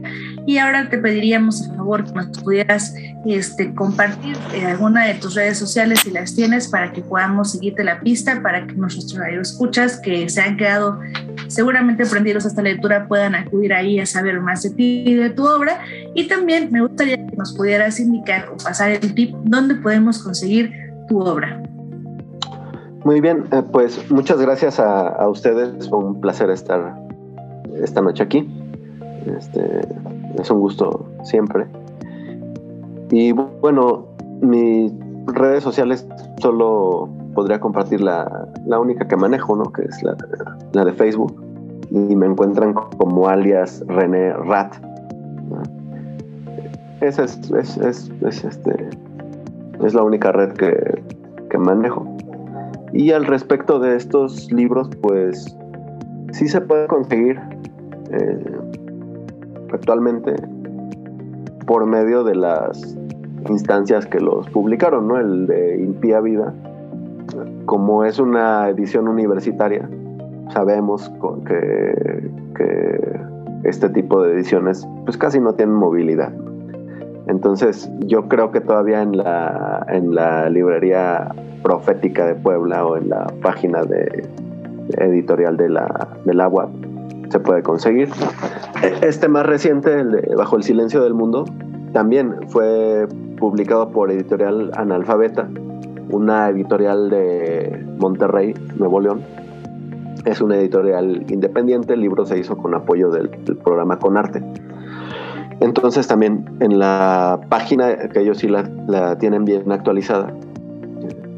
[0.46, 2.94] Y ahora te pediríamos, por favor, que nos pudieras
[3.26, 7.84] este, compartir eh, alguna de tus redes sociales si las tienes para que podamos seguirte
[7.84, 11.00] la pista, para que nuestros escuchas que se han quedado
[11.48, 15.30] seguramente prendidos a esta lectura puedan acudir ahí a saber más de ti y de
[15.30, 15.80] tu obra.
[16.14, 20.72] Y también me gustaría que nos pudieras indicar o pasar el tip dónde podemos conseguir
[21.08, 21.62] tu obra.
[23.08, 25.88] Muy bien, eh, pues muchas gracias a, ustedes.
[25.88, 26.94] Fue un placer estar
[27.82, 28.46] esta noche aquí.
[29.24, 29.80] Este,
[30.38, 31.66] es un gusto siempre.
[33.10, 34.08] Y bueno,
[34.42, 34.92] mis
[35.24, 36.06] redes sociales
[36.42, 38.30] solo podría compartir la,
[38.78, 39.72] única que manejo, ¿no?
[39.72, 41.34] Que es la, de Facebook.
[41.90, 44.74] Y me encuentran como alias René Rat.
[47.00, 47.50] Esa es,
[47.80, 48.90] es, este,
[49.82, 51.02] es la única red que,
[51.48, 52.17] que manejo.
[52.92, 55.56] Y al respecto de estos libros, pues
[56.32, 57.40] sí se puede conseguir
[58.10, 58.56] eh,
[59.72, 60.34] actualmente
[61.66, 62.96] por medio de las
[63.48, 65.18] instancias que los publicaron, ¿no?
[65.18, 66.54] El de Impía Vida,
[67.66, 69.88] como es una edición universitaria,
[70.52, 71.12] sabemos
[71.46, 73.20] que, que
[73.64, 76.32] este tipo de ediciones pues casi no tienen movilidad.
[77.28, 81.28] Entonces yo creo que todavía en la, en la librería
[81.62, 84.26] profética de Puebla o en la página de,
[84.96, 86.70] editorial de la, del agua
[87.30, 88.08] se puede conseguir.
[89.02, 91.44] Este más reciente, el de Bajo el Silencio del Mundo,
[91.92, 93.06] también fue
[93.38, 95.48] publicado por Editorial Analfabeta,
[96.10, 99.20] una editorial de Monterrey, Nuevo León.
[100.24, 104.42] Es una editorial independiente, el libro se hizo con apoyo del, programa Conarte.
[105.60, 110.32] Entonces también en la página, que ellos sí la, tienen bien actualizada,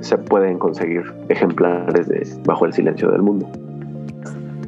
[0.00, 3.46] se pueden conseguir ejemplares de Bajo el Silencio del Mundo.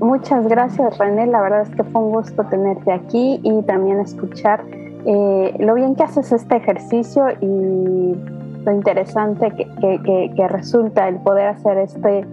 [0.00, 4.64] Muchas gracias René, la verdad es que fue un gusto tenerte aquí y también escuchar
[5.04, 8.16] eh, lo bien que haces este ejercicio y
[8.64, 12.24] lo interesante que, resulta el poder hacer este,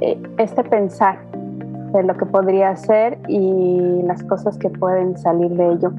[0.00, 1.18] eh, este pensar
[1.92, 5.92] de lo que podría ser y las cosas que pueden salir de ello.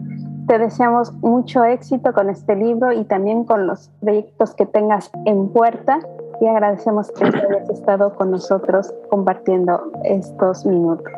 [0.48, 5.50] Te deseamos mucho éxito con este libro y también con los proyectos que tengas en
[5.50, 6.00] puerta
[6.42, 11.14] y agradecemos que hayas estado con nosotros compartiendo estos minutos.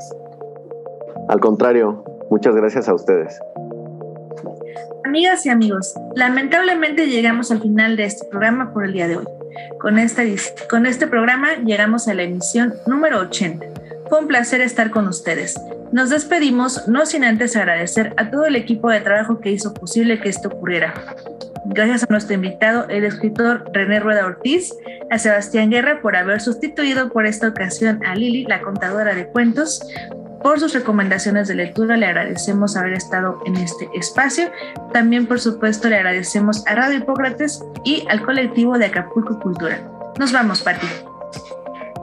[1.28, 3.40] Al contrario, muchas gracias a ustedes.
[5.06, 9.26] Amigas y amigos, lamentablemente llegamos al final de este programa por el día de hoy.
[9.80, 10.24] Con, esta,
[10.70, 13.66] con este programa llegamos a la emisión número 80
[14.10, 15.60] Fue un placer estar con ustedes.
[15.96, 20.20] Nos despedimos no sin antes agradecer a todo el equipo de trabajo que hizo posible
[20.20, 20.94] que esto ocurriera.
[21.68, 24.74] Gracias a nuestro invitado, el escritor René Rueda Ortiz,
[25.10, 29.82] a Sebastián Guerra por haber sustituido por esta ocasión a Lili, la contadora de cuentos,
[30.44, 31.96] por sus recomendaciones de lectura.
[31.96, 34.52] Le agradecemos haber estado en este espacio.
[34.92, 39.80] También, por supuesto, le agradecemos a Radio Hipócrates y al colectivo de Acapulco Cultura.
[40.20, 40.88] Nos vamos, Pati.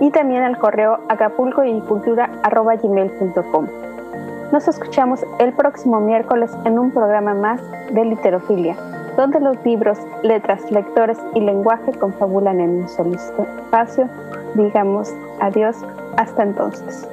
[0.00, 3.66] y también al correo acapulcoycultura.gmail.com.
[4.52, 7.60] Nos escuchamos el próximo miércoles en un programa más
[7.92, 8.76] de Literofilia
[9.16, 14.08] donde los libros, letras, lectores y lenguaje confabulan en un solo espacio.
[14.54, 15.76] Digamos adiós
[16.16, 17.08] hasta entonces.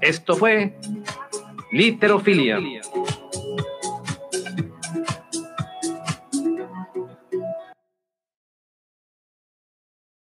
[0.00, 0.74] Esto fue
[1.72, 2.58] Literofilia